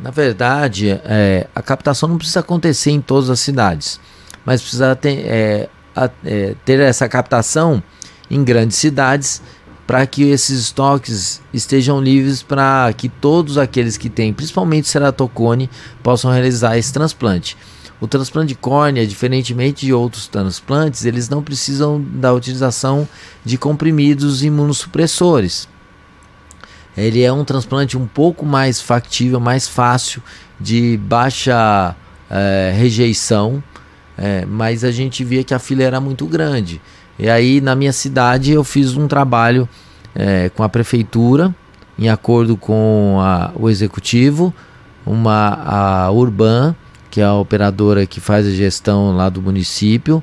[0.00, 3.98] Na verdade, é, a captação não precisa acontecer em todas as cidades,
[4.44, 7.82] mas precisa ter, é, a, é, ter essa captação
[8.30, 9.42] em grandes cidades
[9.88, 15.68] para que esses estoques estejam livres para que todos aqueles que têm, principalmente ceratocone,
[16.02, 17.56] possam realizar esse transplante.
[18.00, 23.08] O transplante de córnea, diferentemente de outros transplantes, eles não precisam da utilização
[23.44, 25.66] de comprimidos imunossupressores
[26.98, 30.22] ele é um transplante um pouco mais factível, mais fácil,
[30.60, 31.94] de baixa
[32.30, 33.62] é, rejeição,
[34.16, 36.80] é, mas a gente via que a fila era muito grande.
[37.18, 39.68] E aí na minha cidade eu fiz um trabalho
[40.14, 41.54] é, com a prefeitura,
[41.98, 44.52] em acordo com a, o executivo,
[45.06, 46.74] uma a Urban,
[47.10, 50.22] que é a operadora que faz a gestão lá do município,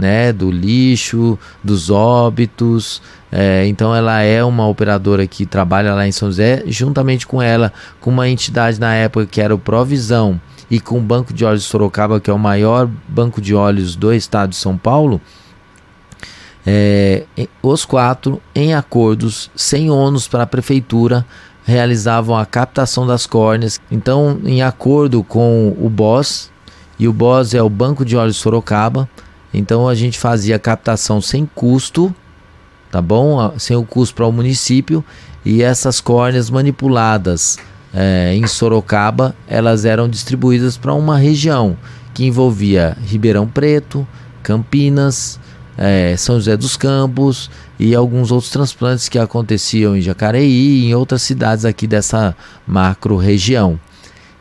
[0.00, 3.02] né, do lixo, dos óbitos.
[3.30, 7.72] É, então ela é uma operadora que trabalha lá em São José, juntamente com ela,
[8.00, 10.40] com uma entidade na época que era o Provisão
[10.70, 13.94] e com o Banco de Olhos de Sorocaba, que é o maior banco de olhos
[13.94, 15.20] do estado de São Paulo.
[16.66, 17.24] É,
[17.62, 21.26] os quatro, em acordos sem ônus para a prefeitura,
[21.64, 23.80] realizavam a captação das córneas.
[23.90, 26.50] Então, em acordo com o BOS,
[26.98, 29.08] e o BOS é o Banco de Olhos de Sorocaba,
[29.52, 32.14] então a gente fazia captação sem custo,
[32.90, 33.52] tá bom?
[33.58, 35.04] Sem o custo para o município
[35.44, 37.58] e essas córneas manipuladas
[37.92, 41.76] é, em Sorocaba, elas eram distribuídas para uma região
[42.14, 44.06] que envolvia Ribeirão Preto,
[44.42, 45.40] Campinas,
[45.76, 50.94] é, São José dos Campos e alguns outros transplantes que aconteciam em Jacareí e em
[50.94, 52.36] outras cidades aqui dessa
[52.66, 53.78] macro região.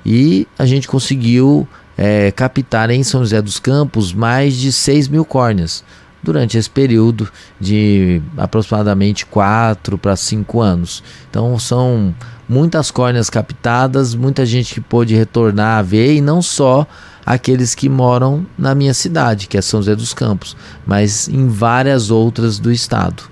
[0.05, 1.67] E a gente conseguiu
[2.01, 5.83] é, captar em São José dos Campos mais de 6 mil córneas
[6.23, 7.29] durante esse período
[7.59, 11.03] de aproximadamente 4 para 5 anos.
[11.29, 12.15] Então são
[12.47, 16.87] muitas córneas captadas, muita gente que pôde retornar a ver e não só
[17.25, 20.55] aqueles que moram na minha cidade, que é São José dos Campos,
[20.87, 23.23] mas em várias outras do estado.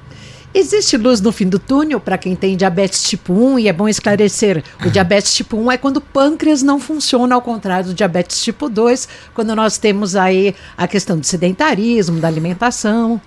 [0.60, 3.88] Existe luz no fim do túnel para quem tem diabetes tipo 1 e é bom
[3.88, 4.64] esclarecer.
[4.84, 8.68] O diabetes tipo 1 é quando o pâncreas não funciona, ao contrário do diabetes tipo
[8.68, 13.22] 2, quando nós temos aí a questão do sedentarismo, da alimentação.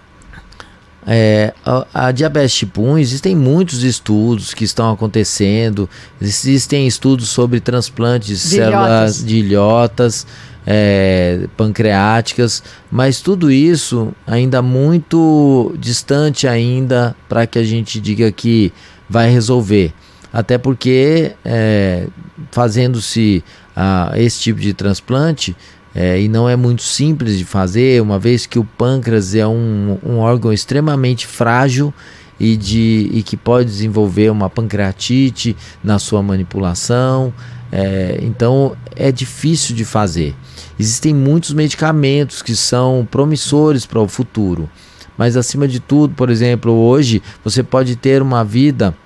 [1.07, 5.89] É, a, a, diabetes tipo 1, existem muitos estudos que estão acontecendo,
[6.20, 10.26] existem estudos sobre transplantes de, de células de ilhotas,
[10.72, 12.62] é, pancreáticas,
[12.92, 18.72] mas tudo isso ainda muito distante ainda para que a gente diga que
[19.08, 19.92] vai resolver.
[20.32, 22.06] Até porque é,
[22.52, 23.42] fazendo-se
[23.74, 25.56] ah, esse tipo de transplante,
[25.92, 29.98] é, e não é muito simples de fazer, uma vez que o pâncreas é um,
[30.06, 31.92] um órgão extremamente frágil
[32.41, 37.32] e, de, e que pode desenvolver uma pancreatite na sua manipulação.
[37.70, 40.34] É, então é difícil de fazer.
[40.78, 44.68] Existem muitos medicamentos que são promissores para o futuro,
[45.16, 48.97] mas acima de tudo, por exemplo, hoje você pode ter uma vida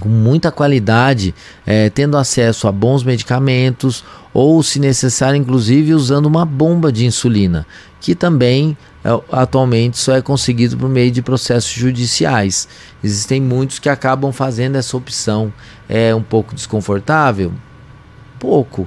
[0.00, 1.34] com muita qualidade,
[1.66, 7.66] é, tendo acesso a bons medicamentos ou, se necessário, inclusive usando uma bomba de insulina,
[8.00, 12.68] que também é, atualmente só é conseguido por meio de processos judiciais.
[13.02, 15.52] Existem muitos que acabam fazendo essa opção.
[15.88, 17.52] É um pouco desconfortável?
[18.44, 18.86] pouco,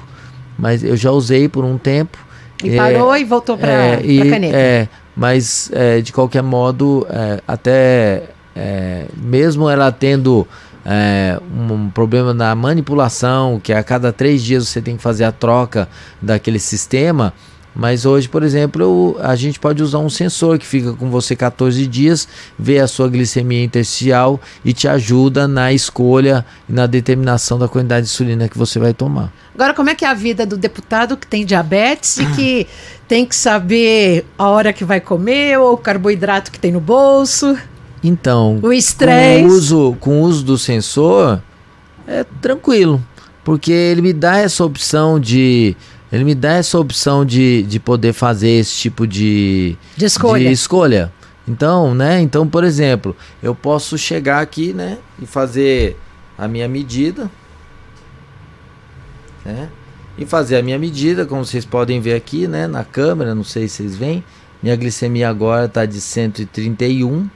[0.57, 2.17] mas eu já usei por um tempo.
[2.63, 4.55] E é, parou e voltou para é, a caneta.
[4.55, 8.23] É, mas é, de qualquer modo, é, até
[8.55, 10.47] é, mesmo ela tendo
[10.89, 15.33] é, um problema na manipulação, que a cada três dias você tem que fazer a
[15.33, 15.89] troca
[16.21, 17.33] daquele sistema,
[17.75, 21.85] mas hoje, por exemplo, a gente pode usar um sensor que fica com você 14
[21.85, 22.27] dias,
[22.57, 28.07] vê a sua glicemia intersticial e te ajuda na escolha e na determinação da quantidade
[28.07, 29.31] de insulina que você vai tomar.
[29.53, 32.67] Agora, como é que é a vida do deputado que tem diabetes e que
[33.07, 37.55] tem que saber a hora que vai comer ou o carboidrato que tem no bolso?
[38.07, 39.43] Então, o estresse.
[39.43, 41.41] Com o uso, com o uso do sensor,
[42.07, 43.03] é tranquilo,
[43.43, 45.75] porque ele me dá essa opção de
[46.11, 50.47] ele me dá essa opção de, de poder fazer esse tipo de, de escolha.
[50.47, 51.13] De escolha.
[51.45, 52.21] Então, né?
[52.21, 54.97] Então, por exemplo, eu posso chegar aqui, né?
[55.21, 55.97] E fazer
[56.37, 57.29] a minha medida,
[59.43, 59.69] né?
[60.17, 63.67] e fazer a minha medida, como vocês podem ver aqui, né, na câmera, não sei
[63.67, 64.23] se vocês veem.
[64.63, 67.29] Minha glicemia agora está de 131,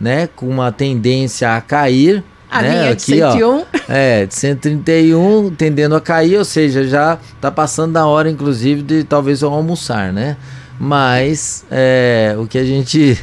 [0.00, 2.22] né, com uma tendência a cair.
[2.50, 3.58] A né, minha é de 101.
[3.58, 8.82] Ó, é, de 131, tendendo a cair, ou seja, já está passando da hora, inclusive,
[8.82, 10.36] de talvez eu almoçar, né?
[10.78, 13.18] Mas é, o que a gente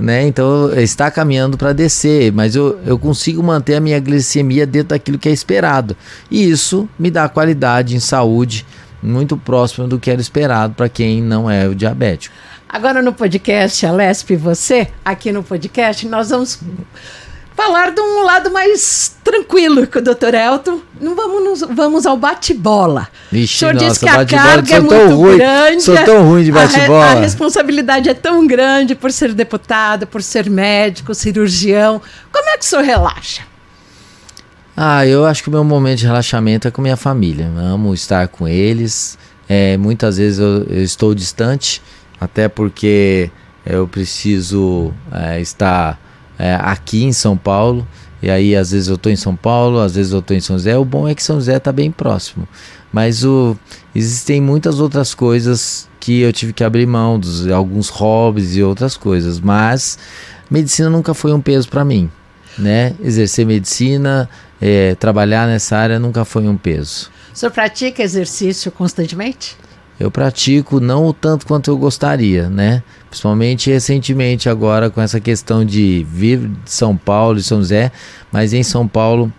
[0.00, 0.26] né?
[0.26, 5.18] Então está caminhando para descer, mas eu, eu consigo manter a minha glicemia dentro daquilo
[5.18, 5.96] que é esperado.
[6.30, 8.64] E isso me dá qualidade em saúde
[9.02, 12.34] muito próximo do que era esperado para quem não é o diabético.
[12.68, 16.60] Agora no podcast Alesp você, aqui no podcast, nós vamos
[17.56, 20.34] falar de um lado mais tranquilo com o Dr.
[20.34, 20.80] Elton.
[21.00, 23.08] Não vamos, vamos ao bate-bola.
[23.32, 25.82] O senhor nossa, disse que a carga é muito ruim, grande.
[25.82, 27.06] Sou tão ruim de bate-bola.
[27.06, 32.02] A, a, responsabilidade é tão grande por ser deputado, por ser médico, cirurgião.
[32.30, 33.42] Como é que o senhor relaxa?
[34.76, 37.50] Ah, eu acho que o meu momento de relaxamento é com minha família.
[37.52, 39.18] Eu amo estar com eles.
[39.48, 41.80] É, muitas vezes eu, eu, estou distante,
[42.20, 43.30] até porque
[43.64, 46.00] eu preciso é, estar
[46.38, 47.86] é, aqui em São Paulo.
[48.22, 50.56] E aí, às vezes eu estou em São Paulo, às vezes eu estou em São
[50.56, 50.76] José.
[50.76, 52.48] O bom é que São José está bem próximo.
[52.92, 53.56] Mas o,
[53.94, 58.96] existem muitas outras coisas que eu tive que abrir mão, dos, alguns hobbies e outras
[58.96, 59.38] coisas.
[59.38, 59.98] Mas
[60.50, 62.10] medicina nunca foi um peso para mim.
[62.58, 62.94] Né?
[63.00, 64.28] Exercer medicina,
[64.60, 67.10] é, trabalhar nessa área nunca foi um peso.
[67.32, 69.56] O senhor pratica exercício constantemente?
[69.98, 72.82] Eu pratico não o tanto quanto eu gostaria, né?
[73.08, 77.90] Principalmente recentemente agora com essa questão de vir de São Paulo e São José,
[78.30, 79.32] mas em São Paulo,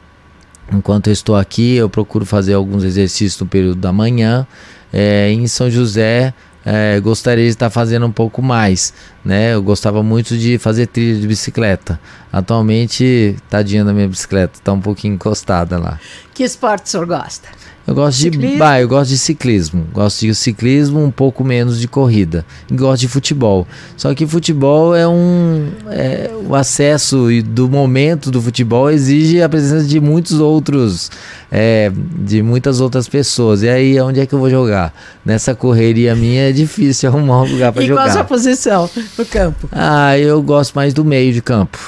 [0.72, 4.46] enquanto eu estou aqui, eu procuro fazer alguns exercícios no período da manhã.
[4.92, 6.34] É, em São José,
[6.66, 8.94] é, gostaria de estar fazendo um pouco mais,
[9.24, 9.54] né?
[9.54, 12.00] Eu gostava muito de fazer trilha de bicicleta.
[12.34, 16.00] Atualmente, tadinha da minha bicicleta, está um pouquinho encostada lá.
[16.34, 17.48] Que esporte o senhor gosta?
[17.90, 18.52] Eu gosto ciclismo?
[18.52, 19.88] de, bah, eu gosto de ciclismo.
[19.92, 22.46] Gosto de ciclismo, um pouco menos de corrida.
[22.70, 23.68] E gosto de futebol.
[23.98, 29.50] Só que futebol é um é, o acesso e do momento do futebol exige a
[29.50, 31.10] presença de muitos outros
[31.52, 33.64] é, de muitas outras pessoas.
[33.64, 34.94] E aí onde é que eu vou jogar?
[35.26, 38.04] Nessa correria minha é difícil arrumar um lugar para jogar.
[38.04, 38.88] E qual a sua posição
[39.18, 39.68] no campo?
[39.72, 41.80] Ah, eu gosto mais do meio de campo.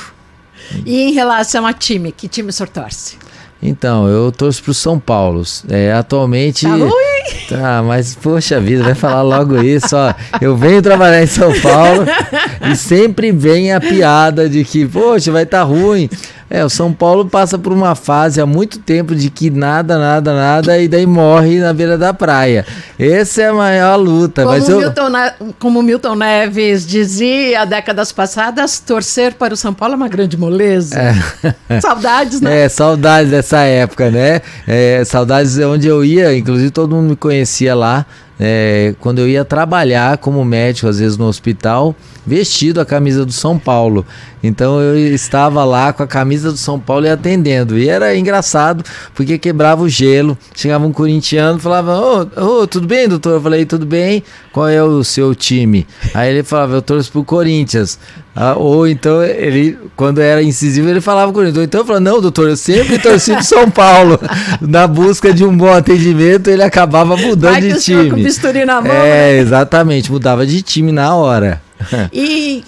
[0.83, 3.17] E em relação a time, que time o senhor torce?
[3.61, 5.43] Então, eu torço pro São Paulo.
[5.69, 6.65] É, atualmente.
[6.65, 6.91] Tá ruim?
[7.47, 10.13] Tá, mas poxa vida, vai falar logo isso, ó.
[10.39, 12.05] Eu venho trabalhar em São Paulo
[12.71, 16.09] e sempre vem a piada de que, poxa, vai estar tá ruim.
[16.53, 20.35] É, o São Paulo passa por uma fase há muito tempo de que nada, nada,
[20.35, 22.65] nada, e daí morre na beira da praia.
[22.99, 24.43] Essa é a maior luta.
[24.43, 24.79] Como, mas eu...
[24.79, 25.11] Milton,
[25.57, 30.99] como Milton Neves dizia décadas passadas, torcer para o São Paulo é uma grande moleza.
[30.99, 31.79] É.
[31.79, 32.65] Saudades, né?
[32.65, 34.41] É, saudades dessa época, né?
[34.67, 38.05] É, saudades onde eu ia, inclusive todo mundo me conhecia lá.
[38.43, 43.31] É, quando eu ia trabalhar como médico, às vezes no hospital, vestido a camisa do
[43.31, 44.03] São Paulo.
[44.41, 47.77] Então eu estava lá com a camisa do São Paulo e atendendo.
[47.77, 48.83] E era engraçado,
[49.13, 50.35] porque quebrava o gelo.
[50.55, 53.33] Chegava um corintiano e falava: Ô, oh, tudo bem, doutor?
[53.33, 55.85] Eu falei: Tudo bem, qual é o seu time?
[56.11, 57.99] Aí ele falava: Eu torço pro Corinthians.
[58.35, 61.57] Ah, ou então ele, quando era incisivo, ele falava Corinthians.
[61.57, 64.19] Ou então eu falava: Não, doutor, eu sempre torci pro São Paulo.
[64.61, 68.09] Na busca de um bom atendimento, ele acabava mudando Vai de time.
[68.09, 69.37] Com bisturi na mão, é, né?
[69.37, 71.61] exatamente, mudava de time na hora.
[72.11, 72.63] e,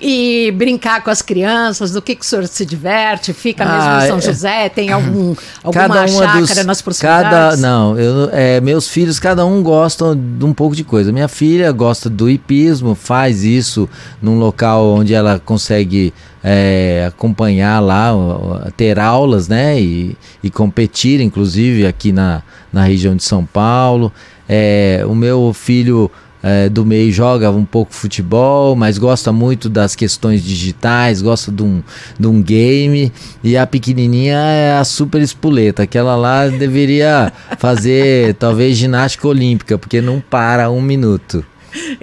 [0.47, 3.33] e, brincar com as crianças, do que, que o senhor se diverte?
[3.33, 4.21] Fica mesmo ah, em São é.
[4.21, 4.69] José?
[4.69, 7.31] Tem algum, alguma chácara dos, nas proximidades?
[7.31, 11.11] Cada, não, eu, é, meus filhos, cada um gostam de um pouco de coisa.
[11.11, 13.89] Minha filha gosta do hipismo, faz isso
[14.21, 18.11] num local onde ela consegue é, acompanhar lá,
[18.75, 19.79] ter aulas, né?
[19.79, 24.11] E, e competir, inclusive, aqui na, na região de São Paulo.
[24.47, 26.11] É, o meu filho
[26.43, 31.63] é, do meio joga um pouco futebol, mas gosta muito das questões digitais, gosta de
[31.63, 31.81] um,
[32.19, 33.11] de um game.
[33.41, 35.83] E a pequenininha é a super espuleta.
[35.83, 41.45] Aquela lá deveria fazer talvez ginástica olímpica, porque não para um minuto.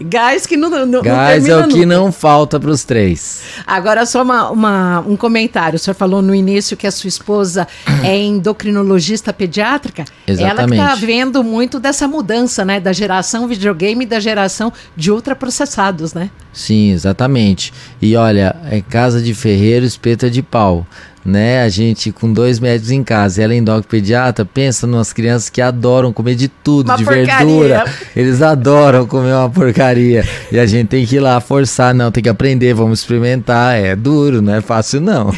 [0.00, 1.86] Gás que não, não Gás não é o que nunca.
[1.86, 3.42] não falta para os três.
[3.66, 5.76] Agora, só uma, uma, um comentário.
[5.76, 7.66] O senhor falou no início que a sua esposa
[8.04, 10.04] é endocrinologista pediátrica.
[10.26, 10.78] Exatamente.
[10.78, 12.80] Ela está vendo muito dessa mudança, né?
[12.80, 16.30] Da geração videogame e da geração de ultraprocessados, né?
[16.52, 17.72] Sim, exatamente.
[18.02, 20.86] E olha, é casa de ferreiro, espeta de pau.
[21.24, 21.62] Né?
[21.62, 26.12] A gente com dois médicos em casa, ela é pediatra, pensa nas crianças que adoram
[26.12, 27.36] comer de tudo, uma de porcaria.
[27.36, 27.84] verdura.
[28.16, 30.26] Eles adoram comer uma porcaria.
[30.50, 33.76] E a gente tem que ir lá forçar, não, tem que aprender, vamos experimentar.
[33.76, 35.32] É duro, não é fácil não.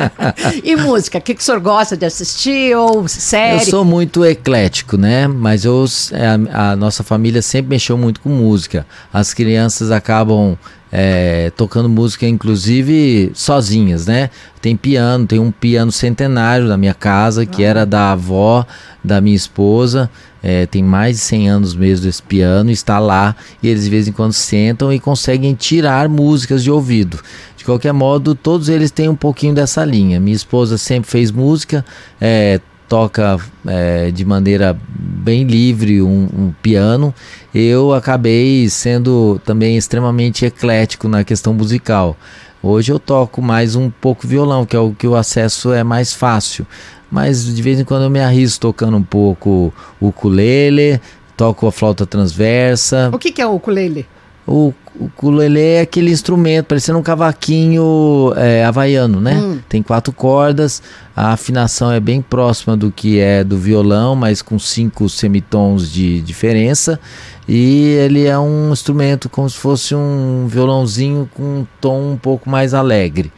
[0.64, 3.58] e música, o que, que o senhor gosta de assistir ou série?
[3.58, 5.26] Eu sou muito eclético, né?
[5.26, 8.86] Mas eu, é, a, a nossa família sempre mexeu muito com música.
[9.12, 10.56] As crianças acabam
[10.90, 14.30] é, tocando música, inclusive sozinhas, né?
[14.60, 18.66] Tem piano, tem um piano centenário na minha casa, que era da avó
[19.04, 20.10] da minha esposa.
[20.42, 24.06] É, tem mais de 100 anos mesmo esse piano, está lá e eles de vez
[24.06, 27.18] em quando sentam e conseguem tirar músicas de ouvido.
[27.56, 30.20] De qualquer modo, todos eles têm um pouquinho dessa linha.
[30.20, 31.84] Minha esposa sempre fez música,
[32.20, 37.14] é, toca é, de maneira bem livre um, um, piano,
[37.54, 42.16] eu acabei sendo também extremamente eclético na questão musical.
[42.62, 46.12] Hoje eu toco mais um pouco violão, que é o que o acesso é mais
[46.12, 46.66] fácil.
[47.10, 51.00] Mas de vez em quando eu me arrisco tocando um pouco o ukulele,
[51.36, 53.10] toco a flauta transversa.
[53.12, 54.06] O que, que é o ukulele?
[54.48, 59.34] O, o ukulele é aquele instrumento, parecendo um cavaquinho é, havaiano, né?
[59.34, 59.58] Hum.
[59.68, 60.82] Tem quatro cordas,
[61.14, 66.22] a afinação é bem próxima do que é do violão, mas com cinco semitons de
[66.22, 66.98] diferença.
[67.46, 72.48] E ele é um instrumento como se fosse um violãozinho com um tom um pouco
[72.48, 73.30] mais alegre.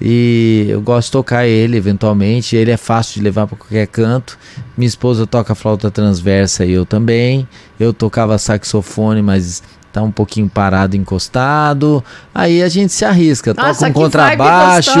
[0.00, 2.54] E eu gosto de tocar ele eventualmente.
[2.54, 4.38] Ele é fácil de levar para qualquer canto.
[4.76, 7.48] Minha esposa toca flauta transversa e eu também.
[7.80, 9.62] Eu tocava saxofone, mas
[9.92, 12.02] tá um pouquinho parado, encostado.
[12.34, 14.92] Aí a gente se arrisca, Nossa, toca um contrabaixo,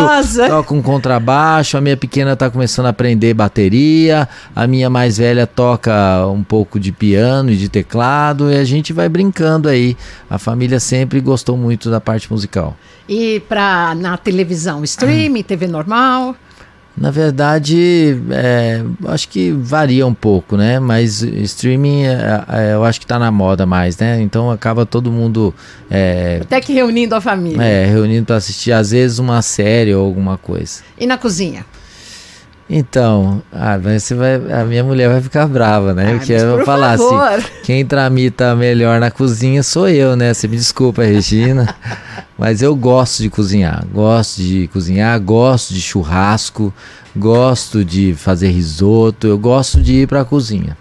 [0.48, 1.76] toca um contrabaixo.
[1.76, 6.80] A minha pequena tá começando a aprender bateria, a minha mais velha toca um pouco
[6.80, 9.96] de piano e de teclado e a gente vai brincando aí.
[10.28, 12.76] A família sempre gostou muito da parte musical.
[13.08, 16.36] E para na televisão, streaming, TV normal?
[17.00, 20.80] Na verdade, é, acho que varia um pouco, né?
[20.80, 24.20] Mas streaming, é, é, eu acho que está na moda mais, né?
[24.20, 25.54] Então acaba todo mundo.
[25.90, 27.62] É, Até que reunindo a família.
[27.62, 30.82] É, reunindo para assistir, às vezes, uma série ou alguma coisa.
[30.98, 31.64] E na cozinha?
[32.70, 36.12] Então, ah, você vai, a minha mulher vai ficar brava, né?
[36.12, 37.32] Ah, Porque eu vou falar assim, favor.
[37.32, 40.34] assim, quem tramita melhor na cozinha sou eu, né?
[40.34, 41.74] Você me desculpa, Regina,
[42.38, 46.72] mas eu gosto de cozinhar, gosto de cozinhar, gosto de churrasco,
[47.16, 50.76] gosto de fazer risoto, eu gosto de ir para a cozinha.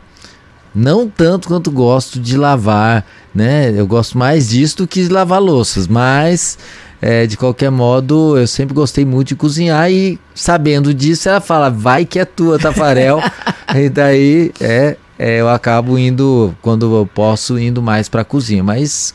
[0.75, 3.71] Não tanto quanto gosto de lavar, né?
[3.73, 6.57] Eu gosto mais disso do que de lavar louças, mas
[7.01, 11.69] é, de qualquer modo, eu sempre gostei muito de cozinhar e sabendo disso, ela fala,
[11.69, 13.21] vai que é tua, Tafarel.
[13.75, 18.63] e daí é, é, eu acabo indo, quando eu posso, indo mais para a cozinha.
[18.63, 19.13] Mas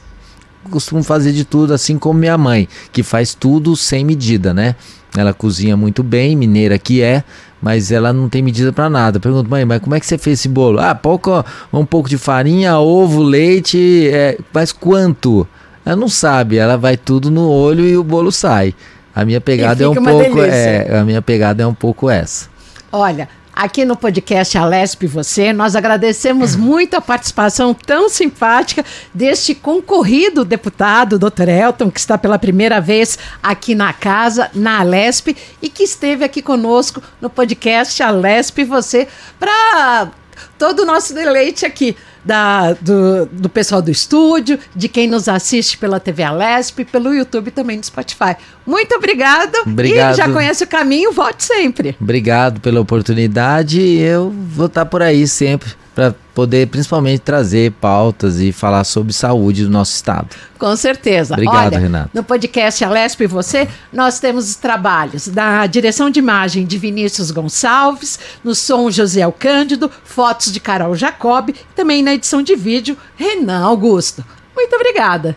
[0.71, 4.77] costumo fazer de tudo, assim como minha mãe, que faz tudo sem medida, né?
[5.17, 7.23] Ela cozinha muito bem, mineira que é,
[7.61, 9.21] mas ela não tem medida para nada.
[9.21, 10.79] Pergunto, mãe, mas como é que você fez esse bolo?
[10.81, 15.47] Ah, pouco, um pouco de farinha, ovo, leite, é, mas quanto?
[15.85, 18.75] Ela não sabe, ela vai tudo no olho e o bolo sai.
[19.15, 22.49] A minha pegada é um pouco é, a minha pegada é um pouco essa.
[22.91, 30.45] Olha, aqui no podcast Alesp Você, nós agradecemos muito a participação tão simpática deste concorrido
[30.45, 31.49] deputado, Dr.
[31.49, 36.41] Elton, que está pela primeira vez aqui na casa, na Alesp, e que esteve aqui
[36.41, 39.07] conosco no podcast Alesp Você,
[39.39, 40.11] para
[40.59, 45.77] todo o nosso deleite aqui da, do, do pessoal do estúdio, de quem nos assiste
[45.77, 48.37] pela TV Alesp, pelo YouTube também no Spotify.
[48.67, 49.59] Muito obrigada.
[49.67, 50.15] Obrigado.
[50.15, 51.97] E já conhece o caminho, volte sempre.
[52.01, 53.81] Obrigado pela oportunidade.
[53.81, 59.65] Eu vou estar por aí sempre para poder principalmente trazer pautas e falar sobre saúde
[59.65, 60.29] do nosso estado.
[60.59, 61.35] Com certeza.
[61.35, 62.11] Obrigado, Olha, Renato.
[62.15, 67.31] No podcast Alesp e Você, nós temos os trabalhos da direção de imagem de Vinícius
[67.31, 73.63] Gonçalves, no som José Cândido, fotos de Carol Jacob, também na edição de vídeo Renan
[73.63, 74.25] Augusto.
[74.57, 75.37] Muito obrigada.